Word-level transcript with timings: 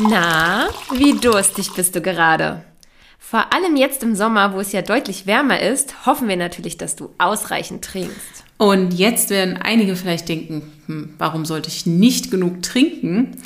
Na, 0.00 0.68
wie 0.92 1.18
durstig 1.18 1.72
bist 1.74 1.96
du 1.96 2.00
gerade? 2.00 2.62
Vor 3.18 3.52
allem 3.52 3.74
jetzt 3.74 4.04
im 4.04 4.14
Sommer, 4.14 4.54
wo 4.54 4.60
es 4.60 4.70
ja 4.70 4.80
deutlich 4.80 5.26
wärmer 5.26 5.60
ist, 5.60 6.06
hoffen 6.06 6.28
wir 6.28 6.36
natürlich, 6.36 6.76
dass 6.76 6.94
du 6.94 7.10
ausreichend 7.18 7.84
trinkst. 7.84 8.44
Und 8.58 8.94
jetzt 8.94 9.30
werden 9.30 9.56
einige 9.56 9.96
vielleicht 9.96 10.28
denken, 10.28 10.72
hm, 10.86 11.14
warum 11.18 11.44
sollte 11.44 11.68
ich 11.68 11.84
nicht 11.84 12.30
genug 12.30 12.62
trinken? 12.62 13.38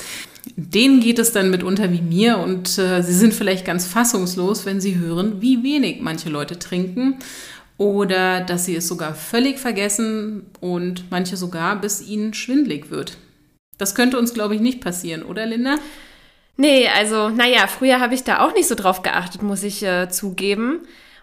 Denen 0.55 0.99
geht 0.99 1.17
es 1.17 1.31
dann 1.31 1.49
mitunter 1.49 1.91
wie 1.91 2.03
mir 2.03 2.37
und 2.37 2.77
äh, 2.77 3.01
sie 3.01 3.13
sind 3.13 3.33
vielleicht 3.33 3.65
ganz 3.65 3.87
fassungslos, 3.87 4.67
wenn 4.67 4.79
sie 4.79 4.99
hören, 4.99 5.41
wie 5.41 5.63
wenig 5.63 6.01
manche 6.01 6.29
Leute 6.29 6.59
trinken 6.59 7.17
oder 7.77 8.41
dass 8.41 8.65
sie 8.65 8.75
es 8.75 8.87
sogar 8.87 9.15
völlig 9.15 9.57
vergessen 9.57 10.45
und 10.59 11.09
manche 11.09 11.35
sogar 11.35 11.81
bis 11.81 12.07
ihnen 12.07 12.35
schwindlig 12.35 12.91
wird. 12.91 13.17
Das 13.79 13.95
könnte 13.95 14.19
uns, 14.19 14.35
glaube 14.35 14.53
ich, 14.53 14.61
nicht 14.61 14.81
passieren, 14.81 15.23
oder 15.23 15.47
Linda? 15.47 15.79
Nee, 16.55 16.87
also, 16.87 17.29
naja, 17.29 17.67
früher 17.67 17.99
habe 17.99 18.13
ich 18.13 18.23
da 18.23 18.45
auch 18.45 18.53
nicht 18.53 18.67
so 18.67 18.75
drauf 18.75 19.01
geachtet, 19.01 19.41
muss 19.41 19.63
ich 19.63 19.83
äh, 19.83 20.09
zugeben. 20.09 20.81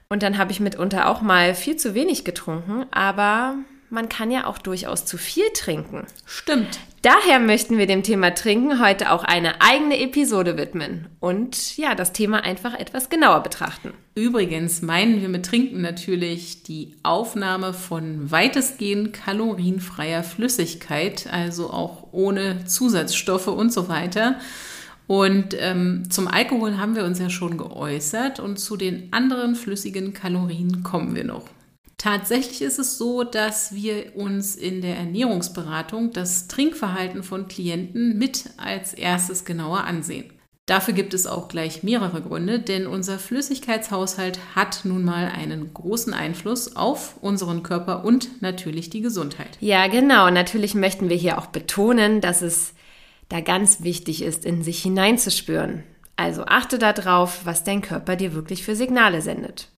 Und 0.08 0.24
dann 0.24 0.38
habe 0.38 0.50
ich 0.50 0.58
mitunter 0.58 1.08
auch 1.08 1.22
mal 1.22 1.54
viel 1.54 1.76
zu 1.76 1.94
wenig 1.94 2.24
getrunken, 2.24 2.84
aber 2.90 3.54
man 3.90 4.08
kann 4.08 4.30
ja 4.30 4.46
auch 4.46 4.58
durchaus 4.58 5.04
zu 5.04 5.18
viel 5.18 5.48
trinken. 5.54 6.06
Stimmt. 6.26 6.80
Daher 7.02 7.38
möchten 7.38 7.78
wir 7.78 7.86
dem 7.86 8.02
Thema 8.02 8.34
Trinken 8.34 8.80
heute 8.80 9.10
auch 9.10 9.24
eine 9.24 9.62
eigene 9.62 9.98
Episode 10.00 10.58
widmen 10.58 11.08
und 11.18 11.76
ja, 11.78 11.94
das 11.94 12.12
Thema 12.12 12.44
einfach 12.44 12.74
etwas 12.74 13.08
genauer 13.08 13.42
betrachten. 13.42 13.94
Übrigens 14.14 14.82
meinen 14.82 15.20
wir 15.22 15.30
mit 15.30 15.46
Trinken 15.46 15.80
natürlich 15.80 16.62
die 16.62 16.96
Aufnahme 17.02 17.72
von 17.72 18.30
weitestgehend 18.30 19.14
kalorienfreier 19.14 20.22
Flüssigkeit, 20.22 21.26
also 21.32 21.70
auch 21.70 22.08
ohne 22.12 22.66
Zusatzstoffe 22.66 23.48
und 23.48 23.72
so 23.72 23.88
weiter. 23.88 24.38
Und 25.10 25.56
ähm, 25.58 26.04
zum 26.08 26.28
Alkohol 26.28 26.78
haben 26.78 26.94
wir 26.94 27.04
uns 27.04 27.18
ja 27.18 27.30
schon 27.30 27.56
geäußert 27.56 28.38
und 28.38 28.60
zu 28.60 28.76
den 28.76 29.12
anderen 29.12 29.56
flüssigen 29.56 30.12
Kalorien 30.12 30.84
kommen 30.84 31.16
wir 31.16 31.24
noch. 31.24 31.46
Tatsächlich 31.98 32.62
ist 32.62 32.78
es 32.78 32.96
so, 32.96 33.24
dass 33.24 33.74
wir 33.74 34.14
uns 34.14 34.54
in 34.54 34.82
der 34.82 34.96
Ernährungsberatung 34.96 36.12
das 36.12 36.46
Trinkverhalten 36.46 37.24
von 37.24 37.48
Klienten 37.48 38.18
mit 38.18 38.50
als 38.56 38.94
erstes 38.94 39.44
genauer 39.44 39.82
ansehen. 39.82 40.32
Dafür 40.66 40.94
gibt 40.94 41.12
es 41.12 41.26
auch 41.26 41.48
gleich 41.48 41.82
mehrere 41.82 42.22
Gründe, 42.22 42.60
denn 42.60 42.86
unser 42.86 43.18
Flüssigkeitshaushalt 43.18 44.38
hat 44.54 44.82
nun 44.84 45.04
mal 45.04 45.26
einen 45.26 45.74
großen 45.74 46.14
Einfluss 46.14 46.76
auf 46.76 47.16
unseren 47.20 47.64
Körper 47.64 48.04
und 48.04 48.42
natürlich 48.42 48.90
die 48.90 49.00
Gesundheit. 49.00 49.58
Ja, 49.58 49.88
genau. 49.88 50.30
Natürlich 50.30 50.76
möchten 50.76 51.08
wir 51.08 51.16
hier 51.16 51.36
auch 51.36 51.46
betonen, 51.46 52.20
dass 52.20 52.42
es 52.42 52.74
da 53.30 53.40
ganz 53.40 53.82
wichtig 53.82 54.22
ist, 54.22 54.44
in 54.44 54.62
sich 54.62 54.82
hineinzuspüren. 54.82 55.84
Also 56.16 56.44
achte 56.44 56.78
darauf, 56.78 57.46
was 57.46 57.64
dein 57.64 57.80
Körper 57.80 58.16
dir 58.16 58.34
wirklich 58.34 58.62
für 58.62 58.76
Signale 58.76 59.22
sendet. 59.22 59.68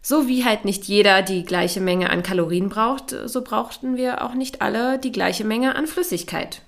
So 0.00 0.28
wie 0.28 0.44
halt 0.44 0.64
nicht 0.64 0.84
jeder 0.84 1.22
die 1.22 1.44
gleiche 1.44 1.80
Menge 1.80 2.10
an 2.10 2.22
Kalorien 2.22 2.68
braucht, 2.68 3.16
so 3.24 3.42
brauchten 3.42 3.96
wir 3.96 4.22
auch 4.22 4.34
nicht 4.34 4.62
alle 4.62 4.98
die 4.98 5.12
gleiche 5.12 5.44
Menge 5.44 5.74
an 5.74 5.86
Flüssigkeit. 5.86 6.60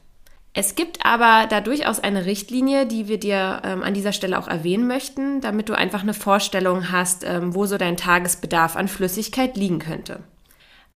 Es 0.54 0.74
gibt 0.74 1.04
aber 1.04 1.46
da 1.46 1.60
durchaus 1.60 2.00
eine 2.00 2.24
Richtlinie, 2.24 2.86
die 2.86 3.08
wir 3.08 3.20
dir 3.20 3.60
ähm, 3.62 3.82
an 3.82 3.92
dieser 3.92 4.12
Stelle 4.12 4.38
auch 4.38 4.48
erwähnen 4.48 4.86
möchten, 4.86 5.42
damit 5.42 5.68
du 5.68 5.74
einfach 5.74 6.00
eine 6.00 6.14
Vorstellung 6.14 6.90
hast, 6.90 7.24
ähm, 7.24 7.54
wo 7.54 7.66
so 7.66 7.76
dein 7.76 7.98
Tagesbedarf 7.98 8.74
an 8.74 8.88
Flüssigkeit 8.88 9.58
liegen 9.58 9.80
könnte. 9.80 10.20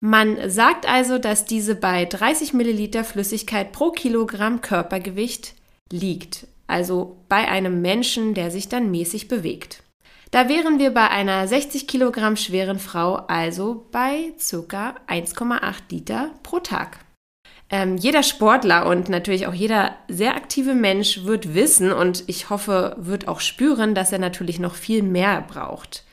Man 0.00 0.48
sagt 0.48 0.88
also, 0.88 1.18
dass 1.18 1.44
diese 1.44 1.74
bei 1.74 2.04
30 2.04 2.52
Milliliter 2.52 3.02
Flüssigkeit 3.02 3.72
pro 3.72 3.90
Kilogramm 3.90 4.60
Körpergewicht 4.60 5.54
liegt, 5.90 6.46
also 6.68 7.16
bei 7.28 7.48
einem 7.48 7.82
Menschen, 7.82 8.34
der 8.34 8.50
sich 8.50 8.68
dann 8.68 8.90
mäßig 8.90 9.26
bewegt. 9.26 9.82
Da 10.30 10.48
wären 10.48 10.78
wir 10.78 10.92
bei 10.92 11.08
einer 11.08 11.48
60 11.48 11.88
Kilogramm 11.88 12.36
schweren 12.36 12.78
Frau 12.78 13.16
also 13.28 13.86
bei 13.90 14.34
ca. 14.38 14.94
1,8 15.08 15.74
Liter 15.90 16.30
pro 16.42 16.60
Tag. 16.60 16.98
Ähm, 17.70 17.96
jeder 17.96 18.22
Sportler 18.22 18.86
und 18.86 19.08
natürlich 19.08 19.46
auch 19.46 19.54
jeder 19.54 19.96
sehr 20.08 20.36
aktive 20.36 20.74
Mensch 20.74 21.24
wird 21.24 21.54
wissen 21.54 21.92
und 21.92 22.24
ich 22.26 22.50
hoffe, 22.50 22.96
wird 22.98 23.26
auch 23.26 23.40
spüren, 23.40 23.94
dass 23.94 24.12
er 24.12 24.18
natürlich 24.18 24.58
noch 24.58 24.74
viel 24.74 25.02
mehr 25.02 25.42
braucht. 25.42 26.04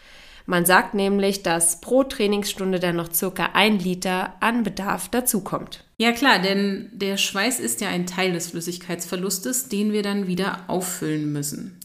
Man 0.45 0.65
sagt 0.65 0.93
nämlich, 0.93 1.41
dass 1.43 1.81
pro 1.81 2.03
Trainingsstunde 2.03 2.79
dann 2.79 2.95
noch 2.95 3.11
circa 3.11 3.49
ein 3.53 3.79
Liter 3.79 4.33
an 4.41 4.63
Bedarf 4.63 5.09
dazukommt. 5.09 5.83
Ja 5.97 6.11
klar, 6.11 6.39
denn 6.39 6.89
der 6.93 7.17
Schweiß 7.17 7.59
ist 7.59 7.81
ja 7.81 7.89
ein 7.89 8.05
Teil 8.05 8.33
des 8.33 8.51
Flüssigkeitsverlustes, 8.51 9.69
den 9.69 9.91
wir 9.91 10.03
dann 10.03 10.27
wieder 10.27 10.65
auffüllen 10.67 11.31
müssen. 11.31 11.79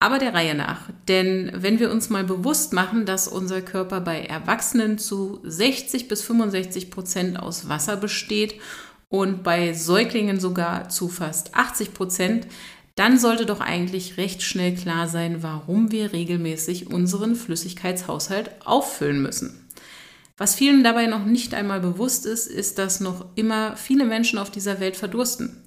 Aber 0.00 0.18
der 0.18 0.32
Reihe 0.32 0.54
nach. 0.54 0.88
Denn 1.08 1.52
wenn 1.54 1.78
wir 1.78 1.90
uns 1.90 2.08
mal 2.08 2.24
bewusst 2.24 2.72
machen, 2.72 3.04
dass 3.04 3.28
unser 3.28 3.60
Körper 3.60 4.00
bei 4.00 4.22
Erwachsenen 4.22 4.96
zu 4.96 5.40
60 5.44 6.08
bis 6.08 6.22
65 6.22 6.90
Prozent 6.90 7.38
aus 7.38 7.68
Wasser 7.68 7.98
besteht 7.98 8.54
und 9.10 9.42
bei 9.42 9.74
Säuglingen 9.74 10.40
sogar 10.40 10.88
zu 10.88 11.08
fast 11.08 11.54
80 11.54 11.92
Prozent, 11.92 12.46
dann 12.94 13.18
sollte 13.18 13.46
doch 13.46 13.60
eigentlich 13.60 14.16
recht 14.16 14.42
schnell 14.42 14.74
klar 14.74 15.08
sein, 15.08 15.42
warum 15.42 15.90
wir 15.90 16.12
regelmäßig 16.12 16.90
unseren 16.92 17.34
Flüssigkeitshaushalt 17.34 18.50
auffüllen 18.64 19.22
müssen. 19.22 19.68
Was 20.36 20.54
vielen 20.54 20.82
dabei 20.82 21.06
noch 21.06 21.24
nicht 21.26 21.52
einmal 21.52 21.80
bewusst 21.80 22.24
ist, 22.24 22.46
ist, 22.46 22.78
dass 22.78 23.00
noch 23.00 23.26
immer 23.34 23.76
viele 23.76 24.04
Menschen 24.04 24.38
auf 24.38 24.50
dieser 24.50 24.80
Welt 24.80 24.96
verdursten. 24.96 25.62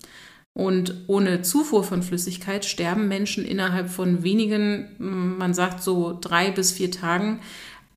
Und 0.53 1.05
ohne 1.07 1.41
Zufuhr 1.41 1.83
von 1.83 2.03
Flüssigkeit 2.03 2.63
sterben 2.63 3.07
Menschen 3.07 3.43
innerhalb 3.43 3.89
von 3.89 4.23
wenigen, 4.23 4.95
man 4.99 5.53
sagt 5.55 5.81
so 5.81 6.17
drei 6.19 6.51
bis 6.51 6.71
vier 6.71 6.91
Tagen 6.91 7.39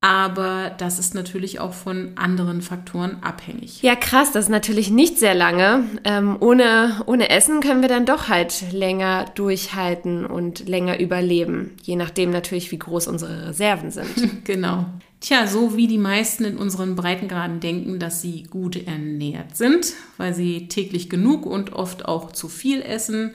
aber 0.07 0.71
das 0.77 0.99
ist 0.99 1.15
natürlich 1.15 1.59
auch 1.59 1.73
von 1.73 2.13
anderen 2.15 2.61
Faktoren 2.61 3.17
abhängig. 3.23 3.81
Ja, 3.81 3.93
krass, 3.93 4.31
das 4.31 4.45
ist 4.45 4.49
natürlich 4.49 4.89
nicht 4.89 5.19
sehr 5.19 5.35
lange. 5.35 5.83
Ähm, 6.05 6.37
ohne, 6.39 7.01
ohne 7.07 7.29
Essen 7.29 7.59
können 7.59 7.81
wir 7.81 7.89
dann 7.89 8.05
doch 8.05 8.29
halt 8.29 8.71
länger 8.71 9.25
durchhalten 9.35 10.25
und 10.25 10.69
länger 10.69 11.01
überleben, 11.01 11.75
je 11.83 11.97
nachdem 11.97 12.29
natürlich, 12.29 12.71
wie 12.71 12.79
groß 12.79 13.07
unsere 13.07 13.49
Reserven 13.49 13.91
sind. 13.91 14.15
genau. 14.45 14.85
Tja, 15.19 15.45
so 15.45 15.75
wie 15.75 15.87
die 15.87 15.97
meisten 15.97 16.45
in 16.45 16.55
unseren 16.55 16.95
Breitengraden 16.95 17.59
denken, 17.59 17.99
dass 17.99 18.21
sie 18.21 18.43
gut 18.43 18.87
ernährt 18.87 19.57
sind, 19.57 19.91
weil 20.15 20.33
sie 20.33 20.69
täglich 20.69 21.09
genug 21.09 21.45
und 21.45 21.73
oft 21.73 22.05
auch 22.05 22.31
zu 22.31 22.47
viel 22.47 22.81
essen, 22.81 23.33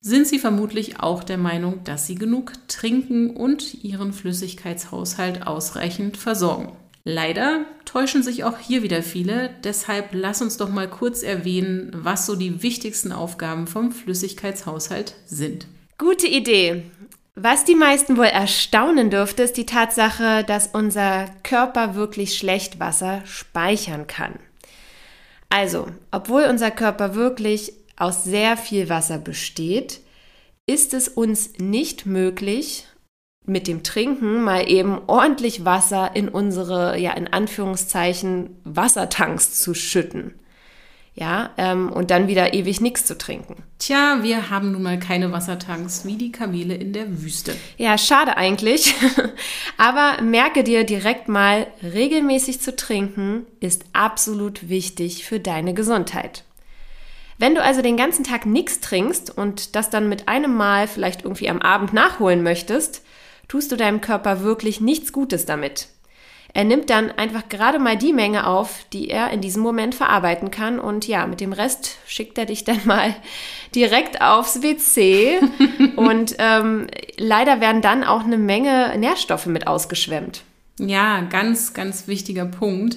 sind 0.00 0.26
sie 0.26 0.38
vermutlich 0.38 1.00
auch 1.00 1.24
der 1.24 1.38
Meinung, 1.38 1.82
dass 1.84 2.06
sie 2.06 2.14
genug 2.14 2.52
trinken 2.68 3.30
und 3.30 3.82
ihren 3.82 4.12
Flüssigkeitshaushalt 4.12 5.46
ausreichend 5.46 6.16
versorgen. 6.16 6.72
Leider 7.04 7.64
täuschen 7.84 8.22
sich 8.22 8.44
auch 8.44 8.58
hier 8.58 8.82
wieder 8.82 9.02
viele, 9.02 9.50
deshalb 9.64 10.10
lass 10.12 10.42
uns 10.42 10.58
doch 10.58 10.68
mal 10.68 10.88
kurz 10.88 11.22
erwähnen, 11.22 11.90
was 11.94 12.26
so 12.26 12.36
die 12.36 12.62
wichtigsten 12.62 13.12
Aufgaben 13.12 13.66
vom 13.66 13.92
Flüssigkeitshaushalt 13.92 15.14
sind. 15.26 15.66
Gute 15.96 16.26
Idee. 16.26 16.82
Was 17.34 17.64
die 17.64 17.76
meisten 17.76 18.16
wohl 18.16 18.26
erstaunen 18.26 19.10
dürfte, 19.10 19.44
ist 19.44 19.56
die 19.56 19.64
Tatsache, 19.64 20.44
dass 20.44 20.66
unser 20.66 21.26
Körper 21.44 21.94
wirklich 21.94 22.36
schlecht 22.36 22.78
Wasser 22.78 23.22
speichern 23.24 24.06
kann. 24.06 24.34
Also, 25.48 25.86
obwohl 26.10 26.42
unser 26.42 26.70
Körper 26.70 27.14
wirklich 27.14 27.72
aus 27.98 28.24
sehr 28.24 28.56
viel 28.56 28.88
Wasser 28.88 29.18
besteht, 29.18 30.00
ist 30.66 30.94
es 30.94 31.08
uns 31.08 31.52
nicht 31.58 32.06
möglich, 32.06 32.86
mit 33.48 33.66
dem 33.66 33.82
Trinken 33.82 34.42
mal 34.42 34.70
eben 34.70 35.00
ordentlich 35.06 35.64
Wasser 35.64 36.14
in 36.14 36.28
unsere, 36.28 36.98
ja, 36.98 37.12
in 37.12 37.28
Anführungszeichen, 37.28 38.50
Wassertanks 38.64 39.58
zu 39.60 39.74
schütten. 39.74 40.34
Ja, 41.14 41.50
ähm, 41.56 41.90
und 41.90 42.12
dann 42.12 42.28
wieder 42.28 42.54
ewig 42.54 42.80
nichts 42.80 43.04
zu 43.04 43.18
trinken. 43.18 43.56
Tja, 43.80 44.18
wir 44.22 44.50
haben 44.50 44.70
nun 44.70 44.84
mal 44.84 45.00
keine 45.00 45.32
Wassertanks 45.32 46.04
wie 46.04 46.14
die 46.14 46.30
Kamele 46.30 46.74
in 46.74 46.92
der 46.92 47.20
Wüste. 47.22 47.56
Ja, 47.76 47.98
schade 47.98 48.36
eigentlich. 48.36 48.94
Aber 49.76 50.22
merke 50.22 50.62
dir 50.62 50.84
direkt 50.84 51.26
mal, 51.26 51.66
regelmäßig 51.82 52.60
zu 52.60 52.76
trinken 52.76 53.46
ist 53.58 53.84
absolut 53.94 54.68
wichtig 54.68 55.24
für 55.24 55.40
deine 55.40 55.74
Gesundheit. 55.74 56.44
Wenn 57.38 57.54
du 57.54 57.62
also 57.62 57.82
den 57.82 57.96
ganzen 57.96 58.24
Tag 58.24 58.46
nichts 58.46 58.80
trinkst 58.80 59.36
und 59.36 59.76
das 59.76 59.90
dann 59.90 60.08
mit 60.08 60.28
einem 60.28 60.56
Mal 60.56 60.88
vielleicht 60.88 61.22
irgendwie 61.22 61.48
am 61.48 61.62
Abend 61.62 61.92
nachholen 61.92 62.42
möchtest, 62.42 63.02
tust 63.46 63.70
du 63.70 63.76
deinem 63.76 64.00
Körper 64.00 64.42
wirklich 64.42 64.80
nichts 64.80 65.12
Gutes 65.12 65.46
damit. 65.46 65.88
Er 66.54 66.64
nimmt 66.64 66.90
dann 66.90 67.12
einfach 67.12 67.48
gerade 67.48 67.78
mal 67.78 67.96
die 67.96 68.12
Menge 68.12 68.46
auf, 68.46 68.84
die 68.92 69.10
er 69.10 69.30
in 69.30 69.40
diesem 69.40 69.62
Moment 69.62 69.94
verarbeiten 69.94 70.50
kann. 70.50 70.80
Und 70.80 71.06
ja, 71.06 71.26
mit 71.26 71.40
dem 71.40 71.52
Rest 71.52 71.98
schickt 72.06 72.38
er 72.38 72.46
dich 72.46 72.64
dann 72.64 72.80
mal 72.84 73.14
direkt 73.74 74.20
aufs 74.20 74.62
WC. 74.62 75.38
und 75.96 76.34
ähm, 76.38 76.86
leider 77.16 77.60
werden 77.60 77.82
dann 77.82 78.02
auch 78.02 78.24
eine 78.24 78.38
Menge 78.38 78.96
Nährstoffe 78.98 79.46
mit 79.46 79.66
ausgeschwemmt. 79.66 80.42
Ja, 80.80 81.20
ganz, 81.20 81.74
ganz 81.74 82.08
wichtiger 82.08 82.46
Punkt. 82.46 82.96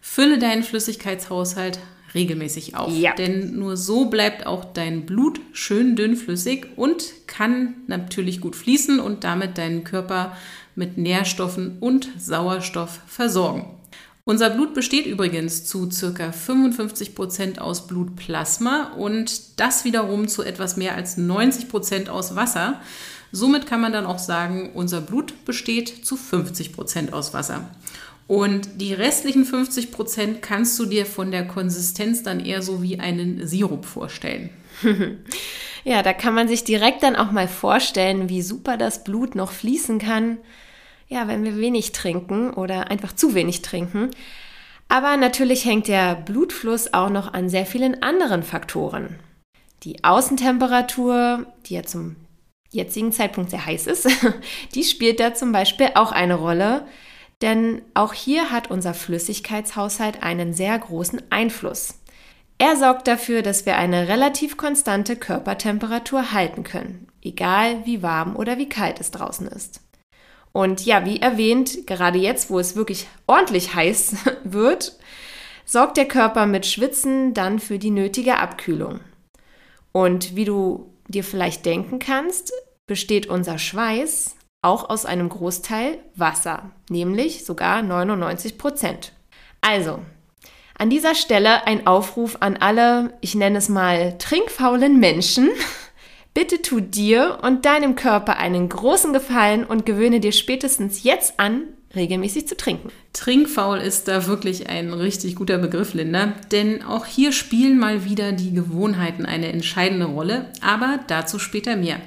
Fülle 0.00 0.38
deinen 0.38 0.62
Flüssigkeitshaushalt 0.62 1.78
regelmäßig 2.14 2.76
auf. 2.76 2.92
Ja. 2.94 3.14
Denn 3.14 3.58
nur 3.58 3.76
so 3.76 4.06
bleibt 4.06 4.46
auch 4.46 4.64
dein 4.64 5.06
Blut 5.06 5.40
schön 5.52 5.96
dünnflüssig 5.96 6.66
und 6.76 7.12
kann 7.26 7.74
natürlich 7.86 8.40
gut 8.40 8.56
fließen 8.56 9.00
und 9.00 9.24
damit 9.24 9.58
deinen 9.58 9.84
Körper 9.84 10.36
mit 10.76 10.98
Nährstoffen 10.98 11.78
und 11.80 12.08
Sauerstoff 12.18 13.00
versorgen. 13.06 13.66
Unser 14.26 14.48
Blut 14.48 14.72
besteht 14.72 15.04
übrigens 15.04 15.66
zu 15.66 15.90
ca. 15.90 16.32
55 16.32 17.14
Prozent 17.14 17.60
aus 17.60 17.86
Blutplasma 17.86 18.94
und 18.96 19.60
das 19.60 19.84
wiederum 19.84 20.28
zu 20.28 20.42
etwas 20.42 20.78
mehr 20.78 20.94
als 20.94 21.18
90 21.18 21.68
Prozent 21.68 22.08
aus 22.08 22.34
Wasser. 22.34 22.80
Somit 23.32 23.66
kann 23.66 23.82
man 23.82 23.92
dann 23.92 24.06
auch 24.06 24.18
sagen, 24.18 24.70
unser 24.72 25.02
Blut 25.02 25.44
besteht 25.44 26.06
zu 26.06 26.16
50 26.16 26.72
Prozent 26.72 27.12
aus 27.12 27.34
Wasser. 27.34 27.68
Und 28.26 28.80
die 28.80 28.94
restlichen 28.94 29.44
50 29.44 29.92
Prozent 29.92 30.42
kannst 30.42 30.78
du 30.78 30.86
dir 30.86 31.04
von 31.04 31.30
der 31.30 31.46
Konsistenz 31.46 32.22
dann 32.22 32.40
eher 32.40 32.62
so 32.62 32.82
wie 32.82 32.98
einen 32.98 33.46
Sirup 33.46 33.84
vorstellen. 33.84 34.50
ja, 35.84 36.02
da 36.02 36.12
kann 36.12 36.34
man 36.34 36.48
sich 36.48 36.64
direkt 36.64 37.02
dann 37.02 37.16
auch 37.16 37.30
mal 37.30 37.48
vorstellen, 37.48 38.28
wie 38.28 38.42
super 38.42 38.76
das 38.76 39.04
Blut 39.04 39.34
noch 39.34 39.52
fließen 39.52 39.98
kann 39.98 40.38
ja, 41.08 41.28
wenn 41.28 41.44
wir 41.44 41.56
wenig 41.58 41.92
trinken 41.92 42.50
oder 42.50 42.90
einfach 42.90 43.14
zu 43.14 43.34
wenig 43.34 43.62
trinken. 43.62 44.10
Aber 44.88 45.16
natürlich 45.16 45.64
hängt 45.64 45.88
der 45.88 46.14
Blutfluss 46.14 46.92
auch 46.92 47.10
noch 47.10 47.32
an 47.32 47.48
sehr 47.48 47.66
vielen 47.66 48.02
anderen 48.02 48.42
Faktoren. 48.42 49.18
Die 49.82 50.02
Außentemperatur, 50.04 51.46
die 51.66 51.74
ja 51.74 51.82
zum 51.82 52.16
jetzigen 52.70 53.12
Zeitpunkt 53.12 53.50
sehr 53.50 53.64
heiß 53.64 53.86
ist, 53.86 54.08
die 54.74 54.84
spielt 54.84 55.20
da 55.20 55.34
zum 55.34 55.52
Beispiel 55.52 55.90
auch 55.94 56.12
eine 56.12 56.34
Rolle, 56.34 56.86
denn 57.44 57.82
auch 57.92 58.14
hier 58.14 58.50
hat 58.50 58.70
unser 58.70 58.94
Flüssigkeitshaushalt 58.94 60.22
einen 60.22 60.54
sehr 60.54 60.78
großen 60.78 61.20
Einfluss. 61.28 62.00
Er 62.56 62.76
sorgt 62.76 63.06
dafür, 63.06 63.42
dass 63.42 63.66
wir 63.66 63.76
eine 63.76 64.08
relativ 64.08 64.56
konstante 64.56 65.14
Körpertemperatur 65.14 66.32
halten 66.32 66.64
können, 66.64 67.06
egal 67.22 67.84
wie 67.84 68.02
warm 68.02 68.34
oder 68.34 68.56
wie 68.56 68.68
kalt 68.70 68.98
es 68.98 69.10
draußen 69.10 69.46
ist. 69.46 69.82
Und 70.52 70.86
ja, 70.86 71.04
wie 71.04 71.20
erwähnt, 71.20 71.86
gerade 71.86 72.18
jetzt, 72.18 72.48
wo 72.48 72.58
es 72.58 72.76
wirklich 72.76 73.08
ordentlich 73.26 73.74
heiß 73.74 74.16
wird, 74.44 74.98
sorgt 75.66 75.98
der 75.98 76.08
Körper 76.08 76.46
mit 76.46 76.64
Schwitzen 76.64 77.34
dann 77.34 77.58
für 77.58 77.78
die 77.78 77.90
nötige 77.90 78.38
Abkühlung. 78.38 79.00
Und 79.92 80.34
wie 80.34 80.46
du 80.46 80.94
dir 81.08 81.24
vielleicht 81.24 81.66
denken 81.66 81.98
kannst, 81.98 82.54
besteht 82.86 83.26
unser 83.26 83.58
Schweiß 83.58 84.34
auch 84.64 84.90
aus 84.90 85.06
einem 85.06 85.28
Großteil 85.28 85.98
Wasser, 86.16 86.70
nämlich 86.88 87.44
sogar 87.44 87.82
99 87.82 88.58
Prozent. 88.58 89.12
Also, 89.60 90.00
an 90.76 90.90
dieser 90.90 91.14
Stelle 91.14 91.66
ein 91.66 91.86
Aufruf 91.86 92.38
an 92.40 92.56
alle, 92.56 93.14
ich 93.20 93.34
nenne 93.34 93.58
es 93.58 93.68
mal 93.68 94.18
trinkfaulen 94.18 94.98
Menschen, 94.98 95.50
Bitte 96.34 96.60
tu 96.60 96.80
dir 96.80 97.38
und 97.42 97.64
deinem 97.64 97.94
Körper 97.94 98.38
einen 98.38 98.68
großen 98.68 99.12
Gefallen 99.12 99.62
und 99.62 99.86
gewöhne 99.86 100.18
dir 100.18 100.32
spätestens 100.32 101.04
jetzt 101.04 101.38
an, 101.38 101.62
regelmäßig 101.94 102.48
zu 102.48 102.56
trinken. 102.56 102.90
Trinkfaul 103.12 103.78
ist 103.78 104.08
da 104.08 104.26
wirklich 104.26 104.68
ein 104.68 104.92
richtig 104.92 105.36
guter 105.36 105.58
Begriff, 105.58 105.94
Linda, 105.94 106.32
denn 106.50 106.82
auch 106.82 107.06
hier 107.06 107.30
spielen 107.30 107.78
mal 107.78 108.04
wieder 108.04 108.32
die 108.32 108.52
Gewohnheiten 108.52 109.26
eine 109.26 109.52
entscheidende 109.52 110.06
Rolle, 110.06 110.46
aber 110.60 110.98
dazu 111.06 111.38
später 111.38 111.76
mehr. 111.76 112.00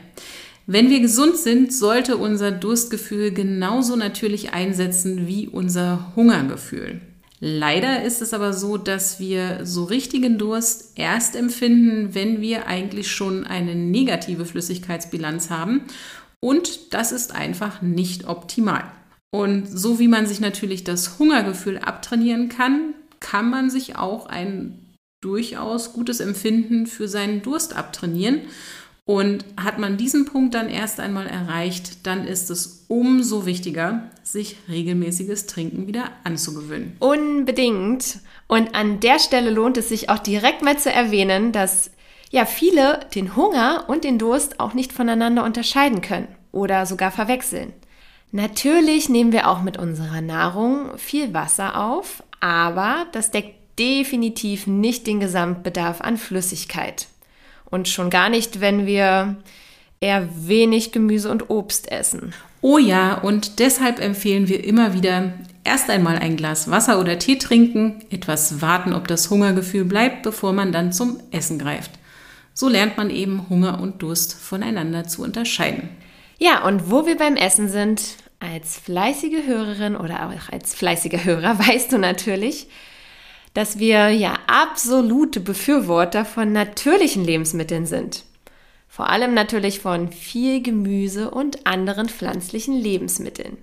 Wenn 0.69 0.89
wir 0.89 0.99
gesund 0.99 1.37
sind, 1.37 1.71
sollte 1.71 2.17
unser 2.17 2.51
Durstgefühl 2.51 3.31
genauso 3.31 3.95
natürlich 3.95 4.51
einsetzen 4.51 5.25
wie 5.25 5.47
unser 5.47 6.11
Hungergefühl. 6.17 6.99
Leider 7.39 8.03
ist 8.03 8.21
es 8.21 8.33
aber 8.33 8.51
so, 8.51 8.77
dass 8.77 9.17
wir 9.17 9.65
so 9.65 9.85
richtigen 9.85 10.37
Durst 10.37 10.91
erst 10.95 11.37
empfinden, 11.37 12.13
wenn 12.13 12.41
wir 12.41 12.67
eigentlich 12.67 13.09
schon 13.09 13.47
eine 13.47 13.75
negative 13.75 14.43
Flüssigkeitsbilanz 14.45 15.49
haben. 15.49 15.83
Und 16.41 16.93
das 16.93 17.13
ist 17.13 17.33
einfach 17.33 17.81
nicht 17.81 18.27
optimal. 18.27 18.91
Und 19.31 19.67
so 19.67 19.99
wie 19.99 20.09
man 20.09 20.25
sich 20.25 20.41
natürlich 20.41 20.83
das 20.83 21.17
Hungergefühl 21.17 21.77
abtrainieren 21.77 22.49
kann, 22.49 22.93
kann 23.21 23.49
man 23.49 23.69
sich 23.69 23.95
auch 23.95 24.25
ein 24.25 24.79
durchaus 25.21 25.93
gutes 25.93 26.19
Empfinden 26.19 26.87
für 26.87 27.07
seinen 27.07 27.41
Durst 27.41 27.73
abtrainieren. 27.73 28.41
Und 29.07 29.45
hat 29.55 29.79
man 29.79 29.95
diesen 29.95 30.25
Punkt 30.25 30.53
dann 30.53 30.67
erst 30.67 30.99
einmal 30.99 31.27
erreicht, 31.27 32.05
dann 32.05 32.27
ist 32.27 32.51
es 32.51 32.83
umso 32.89 33.45
wichtiger, 33.45 34.11
sich 34.21 34.57
regelmäßiges 34.67 35.47
Trinken 35.47 35.87
wieder 35.87 36.11
anzugewöhnen. 36.25 36.97
Unbedingt. 36.99 38.19
Und 38.47 38.75
an 38.75 38.99
der 38.99 39.19
Stelle 39.19 39.49
lohnt 39.49 39.77
es 39.77 39.87
sich 39.87 40.09
auch 40.09 40.19
direkt 40.19 40.61
mal 40.61 40.77
zu 40.77 40.91
erwähnen, 40.91 41.53
dass 41.53 41.89
ja 42.31 42.45
viele 42.45 42.99
den 43.15 43.37
Hunger 43.37 43.85
und 43.87 44.03
den 44.03 44.19
Durst 44.19 44.59
auch 44.59 44.73
nicht 44.73 44.91
voneinander 44.91 45.45
unterscheiden 45.45 46.01
können 46.01 46.27
oder 46.51 46.85
sogar 46.85 47.11
verwechseln. 47.11 47.71
Natürlich 48.33 49.07
nehmen 49.07 49.31
wir 49.31 49.49
auch 49.49 49.61
mit 49.61 49.77
unserer 49.77 50.19
Nahrung 50.19 50.97
viel 50.97 51.33
Wasser 51.33 51.81
auf, 51.81 52.23
aber 52.41 53.05
das 53.13 53.31
deckt 53.31 53.55
definitiv 53.79 54.67
nicht 54.67 55.07
den 55.07 55.21
Gesamtbedarf 55.21 56.01
an 56.01 56.17
Flüssigkeit. 56.17 57.07
Und 57.69 57.87
schon 57.87 58.09
gar 58.09 58.29
nicht, 58.29 58.61
wenn 58.61 58.85
wir 58.85 59.37
eher 59.99 60.29
wenig 60.47 60.91
Gemüse 60.91 61.29
und 61.29 61.49
Obst 61.49 61.91
essen. 61.91 62.33
Oh 62.61 62.77
ja, 62.77 63.15
und 63.15 63.59
deshalb 63.59 63.99
empfehlen 63.99 64.47
wir 64.47 64.63
immer 64.63 64.93
wieder, 64.93 65.33
erst 65.63 65.89
einmal 65.89 66.17
ein 66.17 66.37
Glas 66.37 66.71
Wasser 66.71 66.99
oder 66.99 67.19
Tee 67.19 67.37
trinken, 67.37 68.03
etwas 68.09 68.61
warten, 68.61 68.93
ob 68.93 69.07
das 69.07 69.29
Hungergefühl 69.29 69.85
bleibt, 69.85 70.23
bevor 70.23 70.53
man 70.53 70.71
dann 70.71 70.91
zum 70.91 71.19
Essen 71.31 71.59
greift. 71.59 71.91
So 72.53 72.69
lernt 72.69 72.97
man 72.97 73.09
eben 73.09 73.49
Hunger 73.49 73.79
und 73.79 74.01
Durst 74.01 74.33
voneinander 74.33 75.03
zu 75.03 75.23
unterscheiden. 75.23 75.89
Ja, 76.39 76.65
und 76.65 76.89
wo 76.89 77.05
wir 77.05 77.17
beim 77.17 77.35
Essen 77.35 77.69
sind, 77.69 78.01
als 78.39 78.79
fleißige 78.79 79.45
Hörerin 79.45 79.95
oder 79.95 80.27
auch 80.27 80.51
als 80.51 80.73
fleißiger 80.75 81.23
Hörer 81.23 81.59
weißt 81.67 81.91
du 81.91 81.97
natürlich, 81.97 82.67
dass 83.57 83.79
wir 83.79 84.09
ja 84.09 84.35
absolute 84.45 85.39
Befürworter 85.39 86.25
von 86.25 86.51
natürlichen 86.51 87.25
Lebensmitteln 87.25 87.87
sind. 87.87 88.23
Vor 88.87 89.09
allem 89.09 89.33
natürlich 89.33 89.79
von 89.79 90.11
viel 90.11 90.61
Gemüse 90.61 91.31
und 91.31 91.65
anderen 91.65 92.07
pflanzlichen 92.07 92.75
Lebensmitteln. 92.75 93.57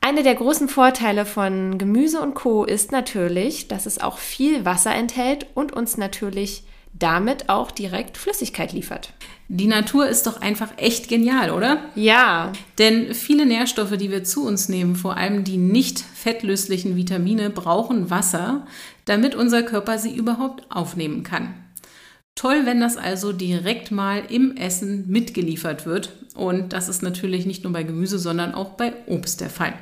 Einer 0.00 0.22
der 0.22 0.34
großen 0.34 0.66
Vorteile 0.66 1.26
von 1.26 1.76
Gemüse 1.76 2.22
und 2.22 2.32
Co 2.32 2.64
ist 2.64 2.90
natürlich, 2.90 3.68
dass 3.68 3.84
es 3.84 4.00
auch 4.00 4.16
viel 4.16 4.64
Wasser 4.64 4.94
enthält 4.94 5.46
und 5.52 5.74
uns 5.74 5.98
natürlich 5.98 6.64
damit 6.98 7.48
auch 7.48 7.70
direkt 7.70 8.16
Flüssigkeit 8.16 8.72
liefert. 8.72 9.12
Die 9.48 9.66
Natur 9.66 10.08
ist 10.08 10.26
doch 10.26 10.40
einfach 10.40 10.70
echt 10.76 11.08
genial, 11.08 11.50
oder? 11.50 11.84
Ja. 11.94 12.52
Denn 12.78 13.12
viele 13.12 13.44
Nährstoffe, 13.44 13.96
die 13.96 14.10
wir 14.10 14.24
zu 14.24 14.46
uns 14.46 14.68
nehmen, 14.68 14.96
vor 14.96 15.16
allem 15.16 15.44
die 15.44 15.56
nicht 15.56 16.00
fettlöslichen 16.00 16.96
Vitamine, 16.96 17.50
brauchen 17.50 18.08
Wasser, 18.08 18.66
damit 19.04 19.34
unser 19.34 19.62
Körper 19.62 19.98
sie 19.98 20.14
überhaupt 20.14 20.70
aufnehmen 20.70 21.22
kann. 21.22 21.54
Toll, 22.34 22.64
wenn 22.64 22.80
das 22.80 22.96
also 22.96 23.32
direkt 23.32 23.90
mal 23.90 24.22
im 24.28 24.56
Essen 24.56 25.04
mitgeliefert 25.08 25.84
wird. 25.84 26.12
Und 26.34 26.72
das 26.72 26.88
ist 26.88 27.02
natürlich 27.02 27.44
nicht 27.44 27.62
nur 27.64 27.72
bei 27.72 27.82
Gemüse, 27.82 28.18
sondern 28.18 28.54
auch 28.54 28.70
bei 28.70 28.94
Obst 29.06 29.40
der 29.40 29.50
Fall. 29.50 29.74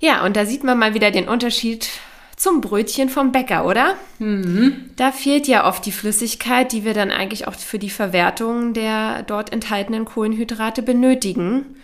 Ja, 0.00 0.24
und 0.24 0.36
da 0.36 0.44
sieht 0.44 0.64
man 0.64 0.78
mal 0.78 0.94
wieder 0.94 1.10
den 1.10 1.28
Unterschied 1.28 1.88
zum 2.36 2.60
Brötchen 2.60 3.08
vom 3.08 3.32
Bäcker, 3.32 3.66
oder? 3.66 3.96
Mhm. 4.20 4.90
Da 4.96 5.10
fehlt 5.10 5.48
ja 5.48 5.66
oft 5.66 5.84
die 5.86 5.92
Flüssigkeit, 5.92 6.72
die 6.72 6.84
wir 6.84 6.94
dann 6.94 7.10
eigentlich 7.10 7.48
auch 7.48 7.54
für 7.54 7.80
die 7.80 7.90
Verwertung 7.90 8.74
der 8.74 9.24
dort 9.24 9.52
enthaltenen 9.52 10.04
Kohlenhydrate 10.04 10.82
benötigen. 10.82 11.76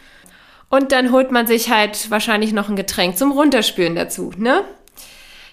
Und 0.69 0.93
dann 0.93 1.11
holt 1.11 1.33
man 1.33 1.47
sich 1.47 1.71
halt 1.71 2.11
wahrscheinlich 2.11 2.53
noch 2.53 2.69
ein 2.69 2.77
Getränk 2.77 3.17
zum 3.17 3.33
Runterspülen 3.33 3.97
dazu, 3.97 4.33
ne? 4.37 4.65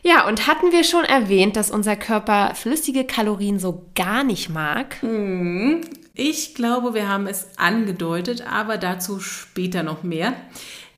Ja, 0.03 0.27
und 0.27 0.47
hatten 0.47 0.71
wir 0.71 0.83
schon 0.83 1.03
erwähnt, 1.03 1.55
dass 1.55 1.69
unser 1.69 1.95
Körper 1.95 2.55
flüssige 2.55 3.05
Kalorien 3.05 3.59
so 3.59 3.85
gar 3.93 4.23
nicht 4.23 4.49
mag? 4.49 5.01
Hm, 5.01 5.81
ich 6.15 6.55
glaube, 6.55 6.93
wir 6.93 7.07
haben 7.07 7.27
es 7.27 7.47
angedeutet, 7.57 8.43
aber 8.47 8.77
dazu 8.77 9.19
später 9.19 9.83
noch 9.83 10.03
mehr. 10.03 10.33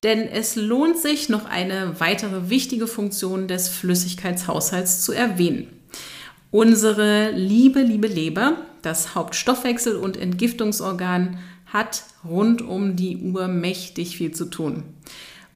Denn 0.03 0.27
es 0.27 0.55
lohnt 0.55 0.97
sich, 0.97 1.29
noch 1.29 1.45
eine 1.45 1.99
weitere 1.99 2.49
wichtige 2.49 2.87
Funktion 2.87 3.47
des 3.47 3.69
Flüssigkeitshaushalts 3.69 5.01
zu 5.01 5.13
erwähnen. 5.13 5.67
Unsere 6.51 7.31
liebe, 7.31 7.81
liebe 7.81 8.07
Leber, 8.07 8.57
das 8.81 9.15
Hauptstoffwechsel- 9.15 9.95
und 9.95 10.17
Entgiftungsorgan, 10.17 11.39
hat 11.65 12.03
rund 12.23 12.61
um 12.61 12.95
die 12.95 13.17
Uhr 13.17 13.47
mächtig 13.47 14.17
viel 14.17 14.33
zu 14.33 14.45
tun. 14.45 14.83